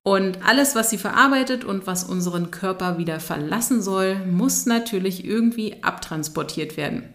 Und 0.07 0.39
alles, 0.45 0.73
was 0.73 0.89
sie 0.89 0.97
verarbeitet 0.97 1.65
und 1.65 1.85
was 1.85 2.05
unseren 2.05 2.49
Körper 2.49 2.97
wieder 2.97 3.19
verlassen 3.19 3.81
soll, 3.81 4.15
muss 4.25 4.65
natürlich 4.65 5.25
irgendwie 5.25 5.83
abtransportiert 5.83 6.77
werden. 6.77 7.13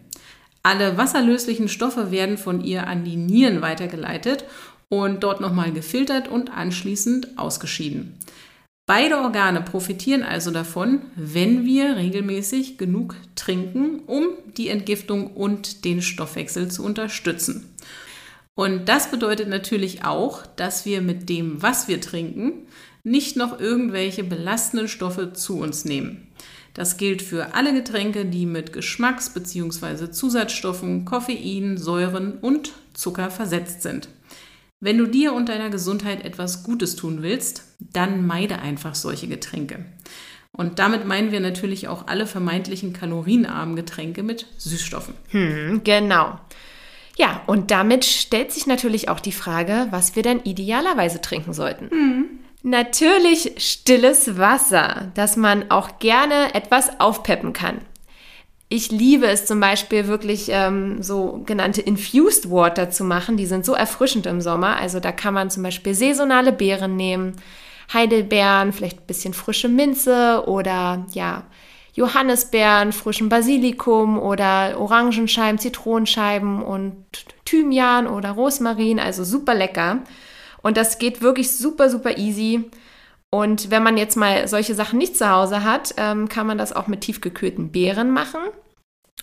Alle 0.62 0.98
wasserlöslichen 0.98 1.70
Stoffe 1.70 2.10
werden 2.10 2.36
von 2.36 2.62
ihr 2.62 2.86
an 2.86 3.02
die 3.02 3.16
Nieren 3.16 3.62
weitergeleitet 3.62 4.44
und 4.90 5.22
dort 5.22 5.40
nochmal 5.40 5.72
gefiltert 5.72 6.28
und 6.28 6.52
anschließend 6.54 7.38
ausgeschieden. 7.38 8.18
Beide 8.84 9.16
Organe 9.22 9.62
profitieren 9.62 10.22
also 10.22 10.50
davon, 10.50 11.00
wenn 11.16 11.64
wir 11.64 11.96
regelmäßig 11.96 12.76
genug 12.76 13.16
trinken, 13.36 14.00
um 14.06 14.26
die 14.58 14.68
Entgiftung 14.68 15.28
und 15.28 15.86
den 15.86 16.02
Stoffwechsel 16.02 16.70
zu 16.70 16.84
unterstützen. 16.84 17.74
Und 18.54 18.88
das 18.88 19.10
bedeutet 19.10 19.48
natürlich 19.48 20.04
auch, 20.04 20.46
dass 20.46 20.84
wir 20.84 21.00
mit 21.00 21.28
dem, 21.28 21.62
was 21.62 21.88
wir 21.88 22.00
trinken, 22.00 22.66
nicht 23.02 23.36
noch 23.36 23.58
irgendwelche 23.58 24.24
belastenden 24.24 24.88
Stoffe 24.88 25.32
zu 25.32 25.58
uns 25.58 25.84
nehmen. 25.84 26.28
Das 26.74 26.96
gilt 26.96 27.20
für 27.20 27.54
alle 27.54 27.74
Getränke, 27.74 28.24
die 28.24 28.46
mit 28.46 28.72
Geschmacks- 28.72 29.30
bzw. 29.30 30.10
Zusatzstoffen, 30.10 31.04
Koffein, 31.04 31.76
Säuren 31.76 32.38
und 32.38 32.72
Zucker 32.94 33.30
versetzt 33.30 33.82
sind. 33.82 34.08
Wenn 34.80 34.98
du 34.98 35.06
dir 35.06 35.32
und 35.32 35.48
deiner 35.48 35.70
Gesundheit 35.70 36.24
etwas 36.24 36.64
Gutes 36.64 36.96
tun 36.96 37.22
willst, 37.22 37.64
dann 37.78 38.26
meide 38.26 38.58
einfach 38.58 38.94
solche 38.94 39.28
Getränke. 39.28 39.84
Und 40.50 40.78
damit 40.78 41.06
meinen 41.06 41.30
wir 41.30 41.40
natürlich 41.40 41.88
auch 41.88 42.08
alle 42.08 42.26
vermeintlichen 42.26 42.92
kalorienarmen 42.92 43.76
Getränke 43.76 44.22
mit 44.22 44.46
Süßstoffen. 44.58 45.14
Hm, 45.28 45.82
genau. 45.84 46.38
Ja, 47.16 47.42
und 47.46 47.70
damit 47.70 48.04
stellt 48.04 48.52
sich 48.52 48.66
natürlich 48.66 49.08
auch 49.08 49.20
die 49.20 49.32
Frage, 49.32 49.88
was 49.90 50.16
wir 50.16 50.22
denn 50.22 50.40
idealerweise 50.44 51.20
trinken 51.20 51.52
sollten. 51.52 51.90
Hm. 51.90 52.24
Natürlich 52.62 53.54
stilles 53.58 54.38
Wasser, 54.38 55.10
das 55.14 55.36
man 55.36 55.70
auch 55.70 55.98
gerne 55.98 56.54
etwas 56.54 57.00
aufpeppen 57.00 57.52
kann. 57.52 57.80
Ich 58.68 58.90
liebe 58.90 59.26
es 59.26 59.44
zum 59.44 59.60
Beispiel 59.60 60.06
wirklich 60.06 60.46
ähm, 60.48 61.02
so 61.02 61.42
genannte 61.44 61.82
Infused 61.82 62.50
Water 62.50 62.88
zu 62.88 63.04
machen. 63.04 63.36
Die 63.36 63.44
sind 63.46 63.66
so 63.66 63.74
erfrischend 63.74 64.24
im 64.26 64.40
Sommer. 64.40 64.76
Also 64.76 64.98
da 64.98 65.12
kann 65.12 65.34
man 65.34 65.50
zum 65.50 65.62
Beispiel 65.62 65.92
saisonale 65.92 66.52
Beeren 66.52 66.96
nehmen, 66.96 67.36
Heidelbeeren, 67.92 68.72
vielleicht 68.72 69.00
ein 69.00 69.06
bisschen 69.06 69.34
frische 69.34 69.68
Minze 69.68 70.44
oder 70.46 71.04
ja 71.12 71.44
Johannisbeeren, 71.94 72.92
frischen 72.92 73.28
Basilikum 73.28 74.18
oder 74.18 74.78
Orangenscheiben, 74.78 75.58
Zitronenscheiben 75.58 76.62
und 76.62 77.04
Thymian 77.44 78.06
oder 78.06 78.30
Rosmarin, 78.30 78.98
also 78.98 79.24
super 79.24 79.54
lecker. 79.54 79.98
Und 80.62 80.76
das 80.76 80.98
geht 80.98 81.20
wirklich 81.20 81.56
super, 81.56 81.90
super 81.90 82.16
easy. 82.16 82.70
Und 83.30 83.70
wenn 83.70 83.82
man 83.82 83.96
jetzt 83.96 84.16
mal 84.16 84.46
solche 84.48 84.74
Sachen 84.74 84.98
nicht 84.98 85.16
zu 85.16 85.28
Hause 85.28 85.64
hat, 85.64 85.94
ähm, 85.96 86.28
kann 86.28 86.46
man 86.46 86.58
das 86.58 86.72
auch 86.72 86.86
mit 86.86 87.02
tiefgekühlten 87.02 87.70
Beeren 87.70 88.10
machen. 88.10 88.40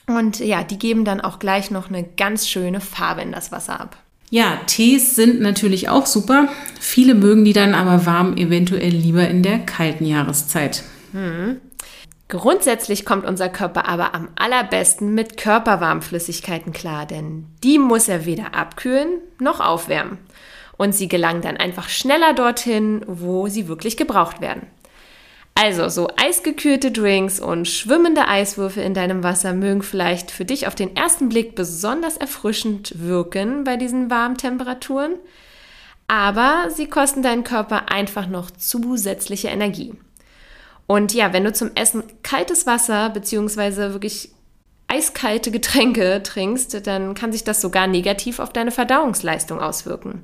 Und 0.08 0.40
ja, 0.40 0.64
die 0.64 0.80
geben 0.80 1.06
dann 1.06 1.22
auch 1.22 1.40
gleich 1.40 1.70
noch 1.72 1.90
eine 1.90 2.04
ganz 2.04 2.48
schöne 2.48 2.82
Farbe 2.82 3.22
in 3.22 3.32
das 3.32 3.52
Wasser 3.52 3.80
ab. 3.80 3.98
Ja, 4.32 4.60
Tees 4.68 5.16
sind 5.16 5.42
natürlich 5.42 5.90
auch 5.90 6.06
super. 6.06 6.50
Viele 6.80 7.16
mögen 7.16 7.46
die 7.46 7.54
dann 7.54 7.74
aber 7.74 8.06
warm 8.06 8.38
eventuell 8.38 8.92
lieber 8.92 9.28
in 9.28 9.42
der 9.42 9.60
kalten 9.60 10.06
Jahreszeit. 10.06 10.84
Hm. 11.12 11.62
Grundsätzlich 12.30 13.06
kommt 13.06 13.26
unser 13.26 13.50
Körper 13.50 13.88
aber 13.88 14.14
am 14.14 14.30
allerbesten 14.36 15.16
mit 15.16 15.36
Körperwarmflüssigkeiten 15.36 16.74
klar, 16.74 17.08
denn 17.08 17.48
die 17.64 17.80
muss 17.80 18.08
er 18.08 18.26
weder 18.26 18.54
abkühlen 18.54 19.20
noch 19.40 19.60
aufwärmen. 19.60 20.20
Und 20.78 20.94
sie 20.94 21.08
gelangen 21.08 21.42
dann 21.42 21.58
einfach 21.58 21.90
schneller 21.90 22.34
dorthin, 22.34 23.04
wo 23.08 23.48
sie 23.48 23.68
wirklich 23.68 23.98
gebraucht 23.98 24.42
werden. 24.42 24.68
Also, 25.56 25.90
so 25.90 26.08
eisgekühlte 26.16 26.92
Drinks 26.92 27.40
und 27.40 27.68
schwimmende 27.68 28.28
Eiswürfel 28.28 28.84
in 28.84 28.94
deinem 28.94 29.24
Wasser 29.24 29.54
mögen 29.54 29.82
vielleicht 29.82 30.30
für 30.30 30.46
dich 30.46 30.68
auf 30.68 30.76
den 30.76 30.96
ersten 30.96 31.30
Blick 31.30 31.56
besonders 31.56 32.16
erfrischend 32.16 32.94
wirken 32.96 33.64
bei 33.64 33.76
diesen 33.76 34.12
warmen 34.12 34.38
Temperaturen, 34.38 35.16
aber 36.08 36.70
sie 36.70 36.88
kosten 36.88 37.24
deinen 37.24 37.44
Körper 37.44 37.92
einfach 37.92 38.28
noch 38.28 38.52
zusätzliche 38.52 39.48
Energie. 39.50 39.96
Und 40.90 41.14
ja, 41.14 41.34
wenn 41.34 41.44
du 41.44 41.54
zum 41.54 41.70
Essen 41.76 42.02
kaltes 42.24 42.66
Wasser 42.66 43.12
bzw. 43.12 43.94
wirklich 43.94 44.32
eiskalte 44.88 45.52
Getränke 45.52 46.24
trinkst, 46.24 46.88
dann 46.88 47.14
kann 47.14 47.32
sich 47.32 47.44
das 47.44 47.62
sogar 47.62 47.86
negativ 47.86 48.40
auf 48.40 48.52
deine 48.52 48.72
Verdauungsleistung 48.72 49.60
auswirken. 49.60 50.24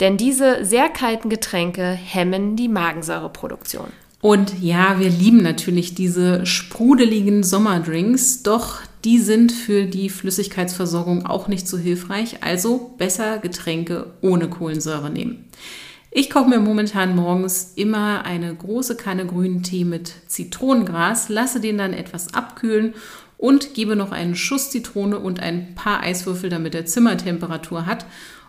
Denn 0.00 0.16
diese 0.16 0.64
sehr 0.64 0.88
kalten 0.88 1.28
Getränke 1.28 1.90
hemmen 1.90 2.56
die 2.56 2.68
Magensäureproduktion. 2.68 3.88
Und 4.22 4.62
ja, 4.62 4.98
wir 4.98 5.10
lieben 5.10 5.42
natürlich 5.42 5.94
diese 5.94 6.46
sprudeligen 6.46 7.42
Sommerdrinks, 7.42 8.42
doch 8.42 8.78
die 9.04 9.18
sind 9.18 9.52
für 9.52 9.84
die 9.84 10.08
Flüssigkeitsversorgung 10.08 11.26
auch 11.26 11.48
nicht 11.48 11.68
so 11.68 11.76
hilfreich, 11.76 12.42
also 12.42 12.94
besser 12.96 13.40
Getränke 13.40 14.06
ohne 14.22 14.48
Kohlensäure 14.48 15.10
nehmen. 15.10 15.50
Ich 16.14 16.28
koche 16.28 16.50
mir 16.50 16.60
momentan 16.60 17.16
morgens 17.16 17.72
immer 17.74 18.26
eine 18.26 18.54
große 18.54 18.98
Kanne 18.98 19.24
grünen 19.24 19.62
Tee 19.62 19.86
mit 19.86 20.12
Zitronengras, 20.26 21.30
lasse 21.30 21.58
den 21.58 21.78
dann 21.78 21.94
etwas 21.94 22.34
abkühlen 22.34 22.92
und 23.38 23.72
gebe 23.72 23.96
noch 23.96 24.12
einen 24.12 24.36
Schuss 24.36 24.70
Zitrone 24.70 25.18
und 25.18 25.40
ein 25.40 25.74
paar 25.74 26.02
Eiswürfel, 26.02 26.50
damit 26.50 26.74
er 26.74 26.84
Zimmertemperatur 26.84 27.86
hat 27.86 28.04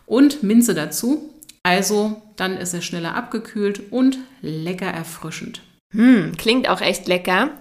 und 0.06 0.44
Minze 0.44 0.74
dazu. 0.74 1.34
Also 1.64 2.22
dann 2.36 2.58
ist 2.58 2.74
er 2.74 2.82
schneller 2.82 3.16
abgekühlt 3.16 3.94
und 3.94 4.18
lecker 4.42 4.88
erfrischend. 4.88 5.62
Hm, 5.94 6.34
klingt 6.38 6.68
auch 6.68 6.82
echt 6.82 7.08
lecker. 7.08 7.52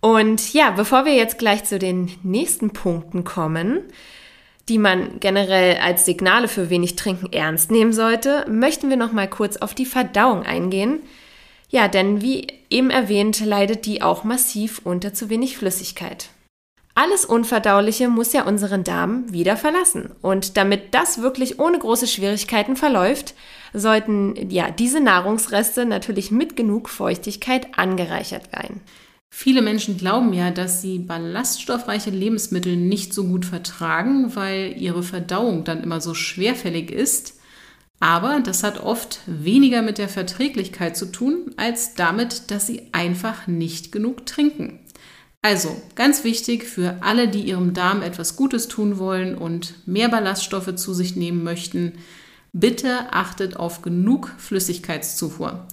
Und 0.00 0.54
ja, 0.54 0.70
bevor 0.70 1.04
wir 1.04 1.14
jetzt 1.14 1.38
gleich 1.38 1.64
zu 1.64 1.78
den 1.78 2.10
nächsten 2.22 2.70
Punkten 2.70 3.24
kommen, 3.24 3.80
die 4.68 4.78
man 4.78 5.20
generell 5.20 5.78
als 5.78 6.04
Signale 6.04 6.48
für 6.48 6.70
wenig 6.70 6.96
Trinken 6.96 7.32
ernst 7.32 7.70
nehmen 7.70 7.92
sollte, 7.92 8.44
möchten 8.48 8.90
wir 8.90 8.96
noch 8.96 9.12
mal 9.12 9.28
kurz 9.28 9.56
auf 9.58 9.74
die 9.74 9.86
Verdauung 9.86 10.42
eingehen. 10.42 11.00
Ja, 11.68 11.88
denn 11.88 12.22
wie 12.22 12.48
eben 12.70 12.90
erwähnt, 12.90 13.44
leidet 13.44 13.86
die 13.86 14.02
auch 14.02 14.24
massiv 14.24 14.80
unter 14.84 15.14
zu 15.14 15.30
wenig 15.30 15.56
Flüssigkeit. 15.56 16.30
Alles 16.94 17.26
Unverdauliche 17.26 18.08
muss 18.08 18.32
ja 18.32 18.44
unseren 18.44 18.82
Darm 18.82 19.30
wieder 19.30 19.58
verlassen. 19.58 20.12
Und 20.22 20.56
damit 20.56 20.94
das 20.94 21.20
wirklich 21.20 21.58
ohne 21.58 21.78
große 21.78 22.06
Schwierigkeiten 22.06 22.74
verläuft, 22.74 23.34
sollten 23.74 24.50
ja 24.50 24.70
diese 24.70 25.00
Nahrungsreste 25.00 25.84
natürlich 25.84 26.30
mit 26.30 26.56
genug 26.56 26.88
Feuchtigkeit 26.88 27.78
angereichert 27.78 28.50
werden. 28.50 28.80
Viele 29.30 29.62
Menschen 29.62 29.96
glauben 29.98 30.32
ja, 30.32 30.50
dass 30.50 30.80
sie 30.80 30.98
ballaststoffreiche 30.98 32.10
Lebensmittel 32.10 32.76
nicht 32.76 33.12
so 33.12 33.24
gut 33.24 33.44
vertragen, 33.44 34.34
weil 34.34 34.74
ihre 34.78 35.02
Verdauung 35.02 35.64
dann 35.64 35.82
immer 35.82 36.00
so 36.00 36.14
schwerfällig 36.14 36.90
ist. 36.90 37.34
Aber 38.00 38.40
das 38.40 38.62
hat 38.62 38.80
oft 38.80 39.20
weniger 39.26 39.82
mit 39.82 39.98
der 39.98 40.08
Verträglichkeit 40.08 40.96
zu 40.96 41.06
tun, 41.06 41.54
als 41.56 41.94
damit, 41.94 42.50
dass 42.50 42.66
sie 42.66 42.88
einfach 42.92 43.46
nicht 43.46 43.92
genug 43.92 44.26
trinken. 44.26 44.80
Also 45.42 45.80
ganz 45.94 46.24
wichtig 46.24 46.64
für 46.64 46.98
alle, 47.02 47.28
die 47.28 47.42
ihrem 47.42 47.72
Darm 47.72 48.02
etwas 48.02 48.36
Gutes 48.36 48.68
tun 48.68 48.98
wollen 48.98 49.36
und 49.36 49.86
mehr 49.86 50.08
Ballaststoffe 50.08 50.74
zu 50.74 50.92
sich 50.92 51.14
nehmen 51.14 51.44
möchten, 51.44 51.92
bitte 52.52 53.12
achtet 53.12 53.56
auf 53.56 53.82
genug 53.82 54.34
Flüssigkeitszufuhr. 54.38 55.68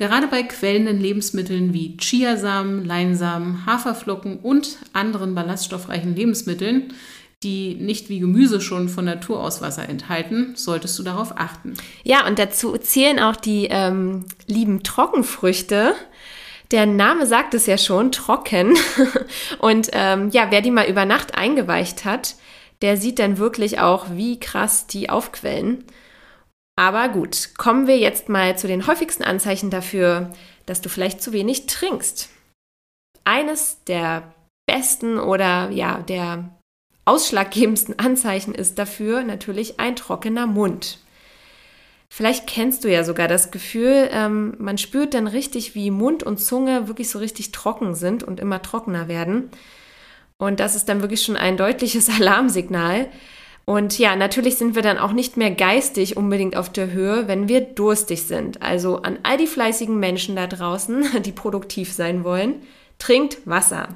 Gerade 0.00 0.28
bei 0.28 0.42
quellenden 0.42 0.98
Lebensmitteln 0.98 1.74
wie 1.74 1.98
Chiasamen, 1.98 2.86
Leinsamen, 2.86 3.66
Haferflocken 3.66 4.38
und 4.38 4.78
anderen 4.94 5.34
ballaststoffreichen 5.34 6.16
Lebensmitteln, 6.16 6.94
die 7.42 7.74
nicht 7.74 8.08
wie 8.08 8.18
Gemüse 8.18 8.62
schon 8.62 8.88
von 8.88 9.04
Natur 9.04 9.44
aus 9.44 9.60
Wasser 9.60 9.86
enthalten, 9.86 10.54
solltest 10.56 10.98
du 10.98 11.02
darauf 11.02 11.36
achten. 11.36 11.74
Ja, 12.02 12.26
und 12.26 12.38
dazu 12.38 12.78
zählen 12.78 13.18
auch 13.18 13.36
die 13.36 13.66
ähm, 13.70 14.24
lieben 14.46 14.82
Trockenfrüchte. 14.82 15.92
Der 16.70 16.86
Name 16.86 17.26
sagt 17.26 17.52
es 17.52 17.66
ja 17.66 17.76
schon, 17.76 18.10
trocken. 18.10 18.78
Und 19.58 19.90
ähm, 19.92 20.30
ja, 20.30 20.46
wer 20.48 20.62
die 20.62 20.70
mal 20.70 20.88
über 20.88 21.04
Nacht 21.04 21.34
eingeweicht 21.34 22.06
hat, 22.06 22.36
der 22.80 22.96
sieht 22.96 23.18
dann 23.18 23.36
wirklich 23.36 23.80
auch, 23.80 24.06
wie 24.14 24.40
krass 24.40 24.86
die 24.86 25.10
aufquellen. 25.10 25.84
Aber 26.80 27.10
gut, 27.10 27.50
kommen 27.58 27.86
wir 27.86 27.98
jetzt 27.98 28.30
mal 28.30 28.56
zu 28.56 28.66
den 28.66 28.86
häufigsten 28.86 29.22
Anzeichen 29.22 29.68
dafür, 29.68 30.30
dass 30.64 30.80
du 30.80 30.88
vielleicht 30.88 31.20
zu 31.20 31.30
wenig 31.30 31.66
trinkst. 31.66 32.30
eines 33.22 33.84
der 33.84 34.32
besten 34.66 35.18
oder 35.18 35.68
ja, 35.68 35.98
der 36.00 36.48
ausschlaggebendsten 37.04 37.98
Anzeichen 37.98 38.54
ist 38.54 38.78
dafür 38.78 39.22
natürlich 39.22 39.78
ein 39.78 39.94
trockener 39.94 40.46
Mund. 40.46 41.00
Vielleicht 42.08 42.46
kennst 42.46 42.82
du 42.82 42.90
ja 42.90 43.04
sogar 43.04 43.28
das 43.28 43.50
Gefühl, 43.50 44.08
ähm, 44.10 44.54
man 44.58 44.78
spürt 44.78 45.12
dann 45.12 45.26
richtig, 45.26 45.74
wie 45.74 45.90
Mund 45.90 46.22
und 46.22 46.38
Zunge 46.38 46.88
wirklich 46.88 47.10
so 47.10 47.18
richtig 47.18 47.52
trocken 47.52 47.94
sind 47.94 48.22
und 48.22 48.40
immer 48.40 48.62
trockener 48.62 49.06
werden. 49.06 49.50
Und 50.38 50.60
das 50.60 50.76
ist 50.76 50.88
dann 50.88 51.02
wirklich 51.02 51.22
schon 51.22 51.36
ein 51.36 51.58
deutliches 51.58 52.08
Alarmsignal. 52.18 53.10
Und 53.70 54.00
ja, 54.00 54.16
natürlich 54.16 54.56
sind 54.56 54.74
wir 54.74 54.82
dann 54.82 54.98
auch 54.98 55.12
nicht 55.12 55.36
mehr 55.36 55.52
geistig 55.52 56.16
unbedingt 56.16 56.56
auf 56.56 56.72
der 56.72 56.90
Höhe, 56.90 57.28
wenn 57.28 57.46
wir 57.46 57.60
durstig 57.60 58.24
sind. 58.24 58.60
Also 58.62 59.02
an 59.02 59.20
all 59.22 59.36
die 59.36 59.46
fleißigen 59.46 59.96
Menschen 59.96 60.34
da 60.34 60.48
draußen, 60.48 61.04
die 61.22 61.30
produktiv 61.30 61.92
sein 61.92 62.24
wollen, 62.24 62.62
trinkt 62.98 63.46
Wasser. 63.46 63.90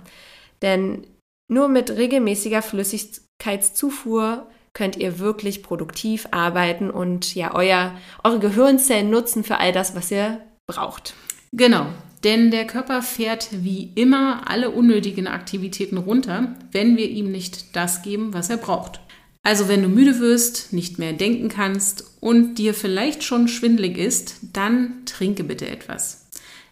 Denn 0.63 1.05
nur 1.49 1.67
mit 1.67 1.91
regelmäßiger 1.91 2.63
Flüssigkeitszufuhr 2.63 4.47
könnt 4.75 4.97
ihr 4.97 5.19
wirklich 5.19 5.65
produktiv 5.65 6.29
arbeiten 6.31 6.89
und 6.89 7.35
ja 7.35 7.53
euer, 7.53 7.97
eure 8.23 8.39
Gehirnzellen 8.39 9.11
nutzen 9.11 9.43
für 9.43 9.59
all 9.59 9.73
das, 9.73 9.97
was 9.97 10.13
ihr 10.13 10.41
braucht. 10.69 11.15
Genau, 11.51 11.87
denn 12.23 12.53
der 12.53 12.69
Körper 12.69 13.03
fährt 13.03 13.49
wie 13.51 13.91
immer 13.97 14.49
alle 14.49 14.71
unnötigen 14.71 15.27
Aktivitäten 15.27 15.97
runter, 15.97 16.55
wenn 16.71 16.97
wir 16.97 17.11
ihm 17.11 17.33
nicht 17.33 17.75
das 17.75 18.03
geben, 18.03 18.35
was 18.35 18.51
er 18.51 18.59
braucht. 18.59 19.01
Also 19.45 19.69
wenn 19.69 19.83
du 19.83 19.89
müde 19.89 20.19
wirst, 20.21 20.73
nicht 20.73 20.99
mehr 20.99 21.13
denken 21.13 21.49
kannst 21.49 22.17
und 22.21 22.55
dir 22.55 22.73
vielleicht 22.73 23.23
schon 23.23 23.47
schwindlig 23.47 23.99
ist, 23.99 24.37
dann 24.55 25.05
trinke 25.05 25.45
bitte 25.45 25.69
etwas. 25.69 26.27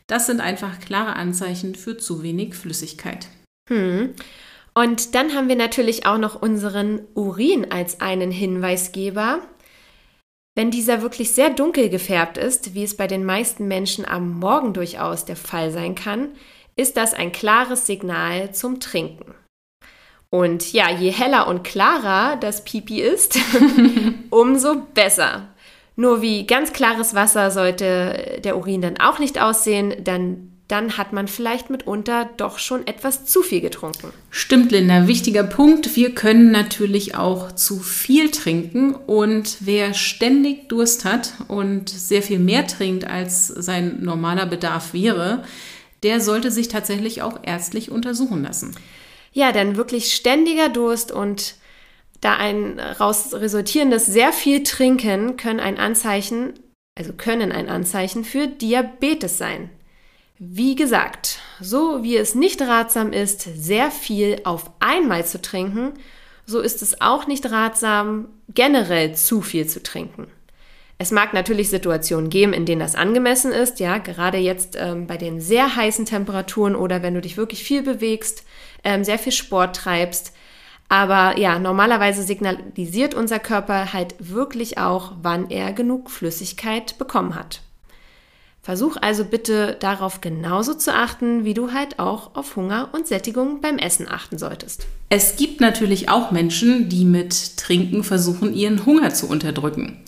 Das 0.07 0.27
sind 0.27 0.41
einfach 0.41 0.81
klare 0.81 1.15
Anzeichen 1.15 1.75
für 1.75 1.99
zu 1.99 2.23
wenig 2.23 2.55
Flüssigkeit. 2.55 3.29
Hm. 3.69 4.15
Und 4.75 5.15
dann 5.15 5.35
haben 5.35 5.49
wir 5.49 5.57
natürlich 5.57 6.07
auch 6.07 6.17
noch 6.17 6.41
unseren 6.41 7.03
Urin 7.15 7.71
als 7.71 8.01
einen 8.01 8.31
Hinweisgeber. 8.31 9.41
Wenn 10.55 10.71
dieser 10.71 11.03
wirklich 11.03 11.33
sehr 11.33 11.51
dunkel 11.51 11.91
gefärbt 11.91 12.39
ist, 12.39 12.75
wie 12.75 12.85
es 12.85 12.97
bei 12.97 13.07
den 13.07 13.25
meisten 13.25 13.69
Menschen 13.69 14.07
am 14.07 14.39
Morgen 14.39 14.73
durchaus 14.73 15.27
der 15.27 15.37
Fall 15.37 15.71
sein 15.71 15.95
kann, 15.95 16.31
ist 16.75 16.97
das 16.97 17.13
ein 17.13 17.33
klares 17.33 17.87
Signal 17.87 18.55
zum 18.55 18.81
Trinken. 18.81 19.35
Und 20.33 20.73
ja, 20.73 20.91
je 20.91 21.11
heller 21.11 21.47
und 21.47 21.63
klarer 21.63 22.39
das 22.39 22.65
Pipi 22.65 23.03
ist, 23.03 23.39
umso 24.31 24.77
besser. 24.95 25.49
Nur 25.95 26.23
wie 26.23 26.47
ganz 26.47 26.73
klares 26.73 27.15
Wasser 27.15 27.51
sollte 27.51 28.41
der 28.43 28.57
Urin 28.57 28.81
dann 28.81 28.99
auch 28.99 29.19
nicht 29.19 29.39
aussehen, 29.39 29.95
dann 30.03 30.49
dann 30.69 30.97
hat 30.97 31.13
man 31.13 31.29
vielleicht 31.29 31.69
mitunter 31.69 32.31
doch 32.39 32.59
schon 32.59 32.87
etwas 32.87 33.27
zu 33.27 33.43
viel 33.43 33.61
getrunken. 33.61 34.09
Stimmt, 34.31 34.73
Linda. 34.73 35.07
Wichtiger 35.07 35.43
Punkt. 35.43 35.97
Wir 35.97 36.15
können 36.15 36.51
natürlich 36.51 37.15
auch 37.15 37.53
zu 37.53 37.81
viel 37.81 38.31
trinken 38.31 38.95
und 38.95 39.59
wer 39.61 39.93
ständig 39.93 40.71
Durst 40.71 41.05
hat 41.05 41.35
und 41.49 41.91
sehr 41.91 42.23
viel 42.23 42.39
mehr 42.39 42.67
trinkt, 42.67 43.05
als 43.05 43.49
sein 43.49 43.99
normaler 44.01 44.47
Bedarf 44.47 44.95
wäre, 44.95 45.45
der 46.05 46.23
sollte 46.23 46.51
sich 46.51 46.69
tatsächlich 46.69 47.21
auch 47.21 47.41
ärztlich 47.43 47.91
untersuchen 47.91 48.43
lassen. 48.43 48.75
Ja, 49.33 49.53
denn 49.53 49.77
wirklich 49.77 50.13
ständiger 50.13 50.69
Durst 50.69 51.11
und 51.11 51.55
da 52.21 52.37
ein 52.37 52.79
raus 52.79 53.35
resultierendes 53.35 54.07
sehr 54.07 54.33
viel 54.33 54.63
Trinken 54.63 55.37
können 55.37 55.61
ein 55.61 55.79
Anzeichen, 55.79 56.55
also 56.97 57.13
können 57.13 57.51
ein 57.51 57.69
Anzeichen 57.69 58.25
für 58.25 58.47
Diabetes 58.47 59.39
sein. 59.39 59.71
Wie 60.39 60.75
gesagt, 60.75 61.39
so 61.61 62.03
wie 62.03 62.17
es 62.17 62.35
nicht 62.35 62.61
ratsam 62.63 63.13
ist, 63.13 63.43
sehr 63.43 63.91
viel 63.91 64.41
auf 64.45 64.71
einmal 64.81 65.25
zu 65.25 65.41
trinken, 65.41 65.93
so 66.47 66.61
ist 66.61 66.83
es 66.83 67.01
auch 67.01 67.27
nicht 67.27 67.51
ratsam, 67.51 68.29
generell 68.49 69.15
zu 69.15 69.41
viel 69.41 69.67
zu 69.67 69.83
trinken. 69.83 70.27
Es 70.99 71.11
mag 71.11 71.33
natürlich 71.33 71.71
Situationen 71.71 72.31
geben, 72.31 72.53
in 72.53 72.67
denen 72.67 72.81
das 72.81 72.95
angemessen 72.95 73.51
ist, 73.51 73.81
ja, 73.81 73.99
gerade 73.99 74.39
jetzt 74.39 74.77
ähm, 74.79 75.09
bei 75.09 75.17
den 75.17 75.41
sehr 75.41 75.75
heißen 75.75 76.07
Temperaturen 76.07 76.77
oder 76.77 77.03
wenn 77.03 77.15
du 77.15 77.21
dich 77.21 77.37
wirklich 77.37 77.65
viel 77.65 77.83
bewegst, 77.83 78.45
ähm, 78.85 79.05
sehr 79.05 79.19
viel 79.19 79.33
Sport 79.33 79.77
treibst. 79.77 80.33
Aber 80.89 81.39
ja, 81.39 81.59
normalerweise 81.59 82.23
signalisiert 82.23 83.15
unser 83.15 83.39
Körper 83.39 83.93
halt 83.93 84.15
wirklich 84.19 84.79
auch, 84.79 85.13
wann 85.23 85.51
er 85.51 85.73
genug 85.73 86.11
Flüssigkeit 86.11 86.99
bekommen 86.99 87.35
hat. 87.35 87.63
Versuch 88.63 88.97
also 89.01 89.25
bitte 89.25 89.77
darauf 89.81 90.21
genauso 90.21 90.75
zu 90.75 90.95
achten, 90.95 91.45
wie 91.45 91.55
du 91.55 91.73
halt 91.73 91.99
auch 91.99 92.37
auf 92.37 92.55
Hunger 92.55 92.91
und 92.93 93.09
Sättigung 93.09 93.61
beim 93.61 93.77
Essen 93.77 94.07
achten 94.09 94.39
solltest. 94.39 94.87
Es 95.09 95.35
gibt 95.35 95.61
natürlich 95.61 96.09
auch 96.09 96.31
Menschen, 96.31 96.89
die 96.89 97.05
mit 97.05 97.57
Trinken 97.57 98.05
versuchen, 98.05 98.55
ihren 98.55 98.87
Hunger 98.87 99.13
zu 99.13 99.29
unterdrücken. 99.29 100.05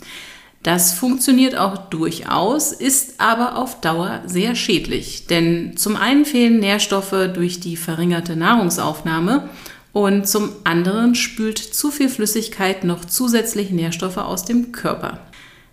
Das 0.65 0.93
funktioniert 0.93 1.55
auch 1.55 1.77
durchaus, 1.89 2.71
ist 2.71 3.21
aber 3.21 3.55
auf 3.55 3.81
Dauer 3.81 4.23
sehr 4.25 4.55
schädlich, 4.55 5.27
denn 5.27 5.77
zum 5.77 5.95
einen 5.95 6.25
fehlen 6.25 6.59
Nährstoffe 6.59 7.29
durch 7.35 7.59
die 7.59 7.77
verringerte 7.77 8.35
Nahrungsaufnahme 8.35 9.47
und 9.93 10.27
zum 10.27 10.49
anderen 10.63 11.13
spült 11.13 11.59
zu 11.59 11.91
viel 11.91 12.09
Flüssigkeit 12.09 12.83
noch 12.83 13.05
zusätzlich 13.05 13.69
Nährstoffe 13.69 14.17
aus 14.17 14.43
dem 14.43 14.71
Körper. 14.71 15.19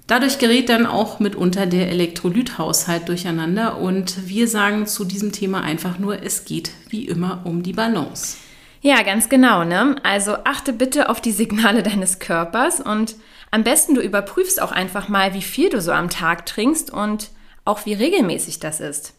Dadurch 0.08 0.38
gerät 0.38 0.68
dann 0.68 0.84
auch 0.84 1.20
mitunter 1.20 1.64
der 1.64 1.88
Elektrolythaushalt 1.88 3.08
durcheinander 3.08 3.78
und 3.78 4.28
wir 4.28 4.46
sagen 4.46 4.86
zu 4.86 5.06
diesem 5.06 5.32
Thema 5.32 5.62
einfach 5.62 5.98
nur, 5.98 6.22
es 6.22 6.44
geht 6.44 6.70
wie 6.90 7.06
immer 7.06 7.40
um 7.44 7.62
die 7.62 7.72
Balance. 7.72 8.36
Ja, 8.82 9.02
ganz 9.02 9.30
genau. 9.30 9.64
Ne? 9.64 9.96
Also 10.02 10.32
achte 10.44 10.74
bitte 10.74 11.08
auf 11.08 11.22
die 11.22 11.32
Signale 11.32 11.82
deines 11.82 12.18
Körpers 12.18 12.78
und 12.78 13.14
am 13.52 13.62
besten 13.62 13.94
du 13.94 14.00
überprüfst 14.00 14.60
auch 14.60 14.72
einfach 14.72 15.08
mal, 15.08 15.34
wie 15.34 15.42
viel 15.42 15.70
du 15.70 15.80
so 15.80 15.92
am 15.92 16.10
Tag 16.10 16.46
trinkst 16.46 16.90
und 16.90 17.30
auch 17.64 17.86
wie 17.86 17.94
regelmäßig 17.94 18.58
das 18.58 18.80
ist. 18.80 19.14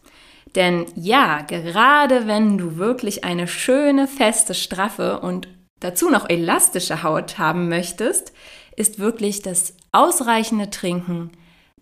Denn 0.55 0.85
ja, 0.95 1.41
gerade 1.41 2.27
wenn 2.27 2.57
du 2.57 2.75
wirklich 2.75 3.23
eine 3.23 3.47
schöne, 3.47 4.07
feste, 4.07 4.53
straffe 4.53 5.21
und 5.21 5.47
dazu 5.79 6.09
noch 6.09 6.29
elastische 6.29 7.03
Haut 7.03 7.37
haben 7.37 7.69
möchtest, 7.69 8.33
ist 8.75 8.99
wirklich 8.99 9.41
das 9.41 9.73
ausreichende 9.91 10.69
Trinken 10.69 11.31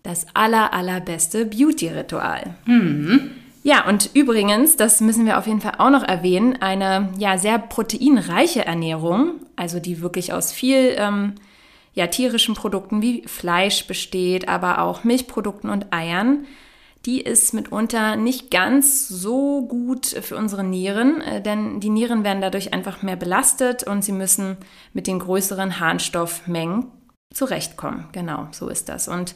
das 0.02 0.26
aller, 0.34 0.72
allerbeste 0.72 1.46
Beauty-Ritual. 1.46 2.54
Mhm. 2.66 3.30
Ja, 3.62 3.86
und 3.86 4.10
übrigens, 4.14 4.76
das 4.76 5.00
müssen 5.00 5.24
wir 5.24 5.38
auf 5.38 5.46
jeden 5.46 5.60
Fall 5.60 5.74
auch 5.78 5.90
noch 5.90 6.02
erwähnen, 6.02 6.60
eine 6.60 7.10
ja 7.18 7.38
sehr 7.38 7.58
proteinreiche 7.60 8.64
Ernährung, 8.64 9.34
also 9.54 9.78
die 9.78 10.02
wirklich 10.02 10.32
aus 10.32 10.50
viel 10.50 10.96
ähm, 10.96 11.34
ja, 11.94 12.06
tierischen 12.06 12.54
Produkten 12.54 13.02
wie 13.02 13.22
Fleisch 13.26 13.86
besteht, 13.86 14.48
aber 14.48 14.80
auch 14.80 15.04
Milchprodukten 15.04 15.70
und 15.70 15.92
Eiern, 15.92 16.46
die 17.04 17.20
ist 17.20 17.52
mitunter 17.52 18.16
nicht 18.16 18.50
ganz 18.50 19.08
so 19.08 19.66
gut 19.66 20.06
für 20.06 20.36
unsere 20.36 20.62
Nieren, 20.62 21.20
äh, 21.20 21.42
denn 21.42 21.80
die 21.80 21.90
Nieren 21.90 22.24
werden 22.24 22.40
dadurch 22.40 22.72
einfach 22.72 23.02
mehr 23.02 23.16
belastet 23.16 23.82
und 23.82 24.02
sie 24.04 24.12
müssen 24.12 24.56
mit 24.92 25.06
den 25.06 25.18
größeren 25.18 25.80
Harnstoffmengen 25.80 26.86
zurechtkommen. 27.34 28.08
Genau, 28.12 28.48
so 28.52 28.68
ist 28.68 28.88
das. 28.88 29.08
Und 29.08 29.34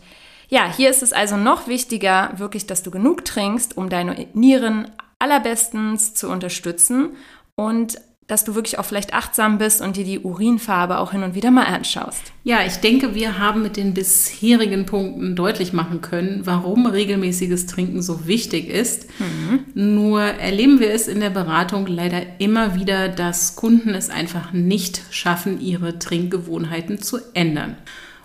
ja, 0.49 0.73
hier 0.73 0.91
ist 0.91 1.03
es 1.03 1.13
also 1.13 1.37
noch 1.37 1.67
wichtiger, 1.67 2.33
wirklich, 2.37 2.67
dass 2.67 2.85
du 2.85 2.91
genug 2.91 3.25
trinkst, 3.25 3.77
um 3.77 3.89
deine 3.89 4.29
Nieren 4.33 4.91
allerbestens 5.19 6.15
zu 6.15 6.29
unterstützen 6.29 7.17
und 7.57 7.99
dass 8.27 8.45
du 8.45 8.57
wirklich 8.57 8.79
auch 8.79 8.85
vielleicht 8.85 9.15
achtsam 9.15 9.59
bist 9.59 9.81
und 9.81 9.97
dir 9.97 10.05
die 10.05 10.19
Urinfarbe 10.19 10.99
auch 10.99 11.13
hin 11.13 11.23
und 11.23 11.37
wieder 11.37 11.53
mal 11.53 11.67
anschaust. 11.67 12.33
Ja, 12.43 12.59
ich 12.67 12.77
denke, 12.77 13.15
wir 13.15 13.39
haben 13.39 13.63
mit 13.63 13.77
den 13.77 13.95
bisherigen 13.95 14.85
Punkten 14.85 15.37
deutlich 15.37 15.73
machen 15.73 16.01
können, 16.01 16.41
warum 16.45 16.87
regelmäßiges 16.87 17.67
Trinken 17.67 18.03
so 18.03 18.27
wichtig 18.27 18.69
ist. 18.69 19.07
Mhm. 19.21 19.65
Nur 19.75 20.23
erleben 20.23 20.81
wir 20.81 20.91
es 20.91 21.07
in 21.07 21.21
der 21.21 21.31
Beratung 21.31 21.87
leider 21.87 22.23
immer 22.39 22.75
wieder, 22.75 23.09
dass 23.09 23.55
Kunden 23.55 23.91
es 23.91 24.11
einfach 24.11 24.53
nicht 24.53 25.03
schaffen, 25.11 25.61
ihre 25.61 25.99
Trinkgewohnheiten 25.99 27.01
zu 27.01 27.19
ändern. 27.33 27.77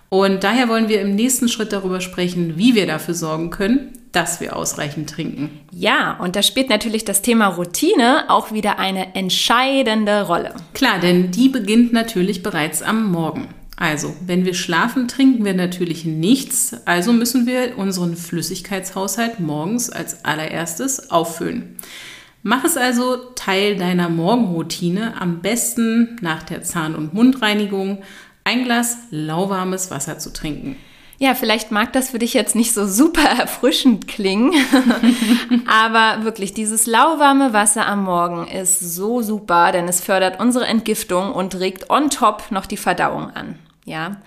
Und 0.10 0.44
daher 0.44 0.68
wollen 0.68 0.90
wir 0.90 1.00
im 1.02 1.16
nächsten 1.16 1.48
Schritt 1.48 1.72
darüber 1.72 2.02
sprechen, 2.02 2.58
wie 2.58 2.76
wir 2.76 2.88
dafür 2.88 3.14
sorgen 3.14 3.50
können, 3.50 3.94
dass 4.12 4.42
wir 4.42 4.56
ausreichend 4.56 5.10
trinken. 5.10 5.62
Ja, 5.72 6.18
und 6.20 6.36
da 6.36 6.44
spielt 6.44 6.70
natürlich 6.70 7.06
das 7.06 7.22
Thema 7.22 7.48
Routine 7.48 8.26
auch 8.30 8.52
wieder 8.52 8.78
eine 8.80 9.16
entscheidende 9.16 10.24
Rolle. 10.24 10.54
Klar, 10.74 11.00
denn 11.00 11.32
die 11.32 11.50
beginnt 11.50 11.94
natürlich 11.94 12.44
bereits 12.44 12.82
am 12.82 13.12
Morgen. 13.12 13.48
Also, 13.78 14.14
wenn 14.26 14.46
wir 14.46 14.54
schlafen, 14.54 15.08
trinken 15.08 15.44
wir 15.44 15.56
natürlich 15.56 16.06
nichts, 16.06 16.76
also 16.86 17.14
müssen 17.14 17.48
wir 17.48 17.78
unseren 17.78 18.16
Flüssigkeitshaushalt 18.16 19.40
morgens 19.40 19.90
als 19.90 20.24
allererstes 20.24 21.10
auffüllen. 21.10 21.78
Mach 22.44 22.64
es 22.64 22.78
also 22.78 23.18
Teil 23.36 23.78
deiner 23.78 24.10
Morgenroutine, 24.10 25.20
am 25.20 25.42
besten 25.42 26.18
nach 26.22 26.44
der 26.44 26.64
Zahn- 26.64 26.96
und 26.96 27.14
Mundreinigung 27.14 28.04
ein 28.44 28.66
Glas 28.66 28.98
lauwarmes 29.10 29.90
Wasser 29.90 30.20
zu 30.20 30.32
trinken. 30.32 30.76
Ja, 31.22 31.36
vielleicht 31.36 31.70
mag 31.70 31.94
das 31.94 32.10
für 32.10 32.18
dich 32.18 32.34
jetzt 32.34 32.56
nicht 32.56 32.74
so 32.74 32.88
super 32.88 33.22
erfrischend 33.22 34.08
klingen, 34.08 34.56
aber 35.68 36.24
wirklich, 36.26 36.56
dieses 36.56 36.88
lauwarme 36.88 37.54
Wasser 37.54 37.86
am 37.86 38.06
Morgen 38.06 38.48
ist 38.48 38.80
so 38.80 39.22
super, 39.22 39.72
denn 39.72 39.88
es 39.88 40.02
fördert 40.02 40.40
unsere 40.40 40.66
Entgiftung 40.66 41.32
und 41.32 41.60
regt 41.60 41.92
on 41.92 42.10
top 42.10 42.46
noch 42.50 42.66
die 42.66 42.76
Verdauung 42.76 43.30
an. 43.36 43.60
Ja. 43.86 44.18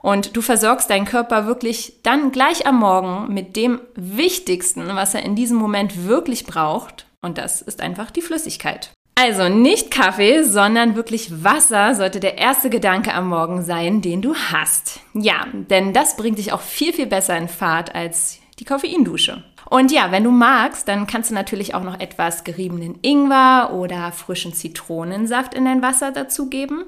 Und 0.00 0.36
du 0.36 0.42
versorgst 0.42 0.90
deinen 0.90 1.06
Körper 1.06 1.48
wirklich 1.48 1.94
dann 2.04 2.30
gleich 2.30 2.68
am 2.68 2.78
Morgen 2.78 3.34
mit 3.34 3.56
dem 3.56 3.80
Wichtigsten, 3.96 4.86
was 4.94 5.14
er 5.14 5.24
in 5.24 5.34
diesem 5.34 5.56
Moment 5.56 6.06
wirklich 6.06 6.46
braucht. 6.46 7.06
Und 7.20 7.36
das 7.36 7.62
ist 7.62 7.80
einfach 7.80 8.12
die 8.12 8.22
Flüssigkeit. 8.22 8.92
Also 9.16 9.48
nicht 9.48 9.92
Kaffee, 9.92 10.42
sondern 10.42 10.96
wirklich 10.96 11.44
Wasser 11.44 11.94
sollte 11.94 12.18
der 12.18 12.36
erste 12.38 12.68
Gedanke 12.68 13.14
am 13.14 13.28
Morgen 13.28 13.62
sein, 13.62 14.02
den 14.02 14.22
du 14.22 14.34
hast. 14.34 15.00
Ja, 15.14 15.46
denn 15.52 15.92
das 15.92 16.16
bringt 16.16 16.38
dich 16.38 16.52
auch 16.52 16.60
viel, 16.60 16.92
viel 16.92 17.06
besser 17.06 17.36
in 17.36 17.48
Fahrt 17.48 17.94
als 17.94 18.40
die 18.58 18.64
Koffeindusche. 18.64 19.44
Und 19.70 19.92
ja, 19.92 20.10
wenn 20.10 20.24
du 20.24 20.30
magst, 20.30 20.88
dann 20.88 21.06
kannst 21.06 21.30
du 21.30 21.34
natürlich 21.34 21.74
auch 21.74 21.84
noch 21.84 21.98
etwas 22.00 22.44
geriebenen 22.44 22.98
Ingwer 23.02 23.70
oder 23.72 24.12
frischen 24.12 24.52
Zitronensaft 24.52 25.54
in 25.54 25.64
dein 25.64 25.80
Wasser 25.80 26.10
dazugeben. 26.10 26.84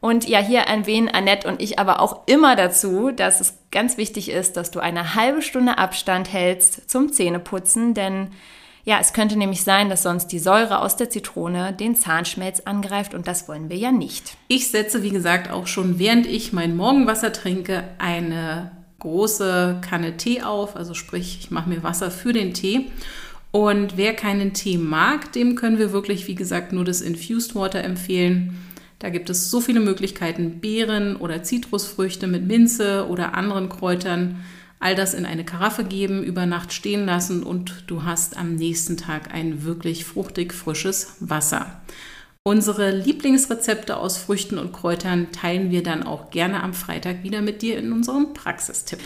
Und 0.00 0.28
ja, 0.28 0.38
hier 0.38 0.60
erwähnen 0.60 1.08
Annette 1.08 1.48
und 1.48 1.60
ich 1.60 1.78
aber 1.78 2.00
auch 2.00 2.26
immer 2.26 2.54
dazu, 2.54 3.10
dass 3.10 3.40
es 3.40 3.58
ganz 3.70 3.96
wichtig 3.96 4.30
ist, 4.30 4.56
dass 4.56 4.70
du 4.70 4.80
eine 4.80 5.14
halbe 5.14 5.42
Stunde 5.42 5.78
Abstand 5.78 6.32
hältst 6.32 6.88
zum 6.88 7.12
Zähneputzen, 7.12 7.94
denn 7.94 8.30
ja, 8.86 8.98
es 9.00 9.12
könnte 9.12 9.36
nämlich 9.36 9.64
sein, 9.64 9.90
dass 9.90 10.04
sonst 10.04 10.28
die 10.28 10.38
Säure 10.38 10.80
aus 10.80 10.96
der 10.96 11.10
Zitrone 11.10 11.72
den 11.72 11.96
Zahnschmelz 11.96 12.60
angreift 12.60 13.14
und 13.14 13.26
das 13.26 13.48
wollen 13.48 13.68
wir 13.68 13.76
ja 13.76 13.90
nicht. 13.90 14.36
Ich 14.46 14.70
setze, 14.70 15.02
wie 15.02 15.10
gesagt, 15.10 15.50
auch 15.50 15.66
schon 15.66 15.98
während 15.98 16.24
ich 16.24 16.52
mein 16.52 16.76
Morgenwasser 16.76 17.32
trinke, 17.32 17.82
eine 17.98 18.70
große 19.00 19.80
Kanne 19.88 20.16
Tee 20.16 20.42
auf. 20.42 20.76
Also 20.76 20.94
sprich, 20.94 21.38
ich 21.40 21.50
mache 21.50 21.68
mir 21.68 21.82
Wasser 21.82 22.12
für 22.12 22.32
den 22.32 22.54
Tee. 22.54 22.86
Und 23.50 23.96
wer 23.96 24.14
keinen 24.14 24.52
Tee 24.52 24.78
mag, 24.78 25.32
dem 25.32 25.56
können 25.56 25.78
wir 25.78 25.90
wirklich, 25.90 26.28
wie 26.28 26.36
gesagt, 26.36 26.72
nur 26.72 26.84
das 26.84 27.00
Infused 27.00 27.56
Water 27.56 27.82
empfehlen. 27.82 28.56
Da 29.00 29.10
gibt 29.10 29.28
es 29.30 29.50
so 29.50 29.60
viele 29.60 29.80
Möglichkeiten, 29.80 30.60
Beeren 30.60 31.16
oder 31.16 31.42
Zitrusfrüchte 31.42 32.28
mit 32.28 32.46
Minze 32.46 33.08
oder 33.08 33.34
anderen 33.34 33.68
Kräutern 33.68 34.44
all 34.78 34.94
das 34.94 35.14
in 35.14 35.26
eine 35.26 35.44
Karaffe 35.44 35.84
geben, 35.84 36.22
über 36.22 36.46
Nacht 36.46 36.72
stehen 36.72 37.06
lassen 37.06 37.42
und 37.42 37.84
du 37.86 38.04
hast 38.04 38.36
am 38.36 38.54
nächsten 38.54 38.96
Tag 38.96 39.32
ein 39.32 39.64
wirklich 39.64 40.04
fruchtig 40.04 40.52
frisches 40.52 41.16
Wasser. 41.20 41.80
Unsere 42.42 42.92
Lieblingsrezepte 42.92 43.96
aus 43.96 44.18
Früchten 44.18 44.58
und 44.58 44.72
Kräutern 44.72 45.32
teilen 45.32 45.70
wir 45.70 45.82
dann 45.82 46.04
auch 46.04 46.30
gerne 46.30 46.62
am 46.62 46.74
Freitag 46.74 47.24
wieder 47.24 47.42
mit 47.42 47.60
dir 47.62 47.76
in 47.76 47.92
unserem 47.92 48.34
Praxistipp. 48.34 49.00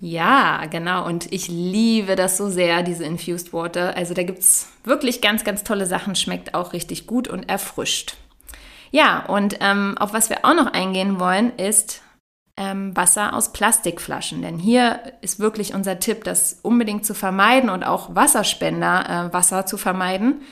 Ja, 0.00 0.64
genau. 0.66 1.06
Und 1.06 1.30
ich 1.32 1.48
liebe 1.48 2.16
das 2.16 2.36
so 2.36 2.48
sehr, 2.48 2.82
diese 2.82 3.04
Infused 3.04 3.52
Water. 3.52 3.96
Also 3.96 4.14
da 4.14 4.22
gibt 4.22 4.40
es 4.40 4.68
wirklich 4.84 5.20
ganz, 5.20 5.44
ganz 5.44 5.64
tolle 5.64 5.86
Sachen. 5.86 6.14
Schmeckt 6.14 6.54
auch 6.54 6.72
richtig 6.72 7.06
gut 7.06 7.28
und 7.28 7.48
erfrischt. 7.48 8.16
Ja, 8.90 9.26
und 9.26 9.56
ähm, 9.60 9.96
auf 9.98 10.12
was 10.12 10.30
wir 10.30 10.44
auch 10.44 10.54
noch 10.54 10.72
eingehen 10.72 11.18
wollen, 11.18 11.54
ist 11.56 12.02
ähm, 12.56 12.96
Wasser 12.96 13.34
aus 13.34 13.52
Plastikflaschen. 13.52 14.42
Denn 14.42 14.58
hier 14.58 15.00
ist 15.20 15.38
wirklich 15.38 15.74
unser 15.74 15.98
Tipp, 15.98 16.24
das 16.24 16.58
unbedingt 16.62 17.04
zu 17.04 17.14
vermeiden 17.14 17.70
und 17.70 17.84
auch 17.84 18.14
Wasserspender 18.14 19.28
äh, 19.28 19.32
Wasser 19.32 19.66
zu 19.66 19.76
vermeiden. 19.76 20.42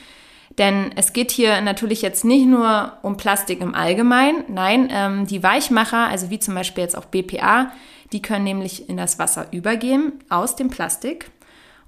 Denn 0.57 0.91
es 0.95 1.13
geht 1.13 1.31
hier 1.31 1.59
natürlich 1.61 2.01
jetzt 2.01 2.23
nicht 2.23 2.45
nur 2.45 2.93
um 3.01 3.17
Plastik 3.17 3.61
im 3.61 3.75
Allgemeinen. 3.75 4.45
Nein, 4.47 4.89
ähm, 4.91 5.27
die 5.27 5.43
Weichmacher, 5.43 6.07
also 6.07 6.29
wie 6.29 6.39
zum 6.39 6.55
Beispiel 6.55 6.83
jetzt 6.83 6.97
auch 6.97 7.05
BPA, 7.05 7.71
die 8.11 8.21
können 8.21 8.45
nämlich 8.45 8.87
in 8.87 8.97
das 8.97 9.19
Wasser 9.19 9.47
übergehen 9.51 10.13
aus 10.29 10.55
dem 10.55 10.69
Plastik 10.69 11.31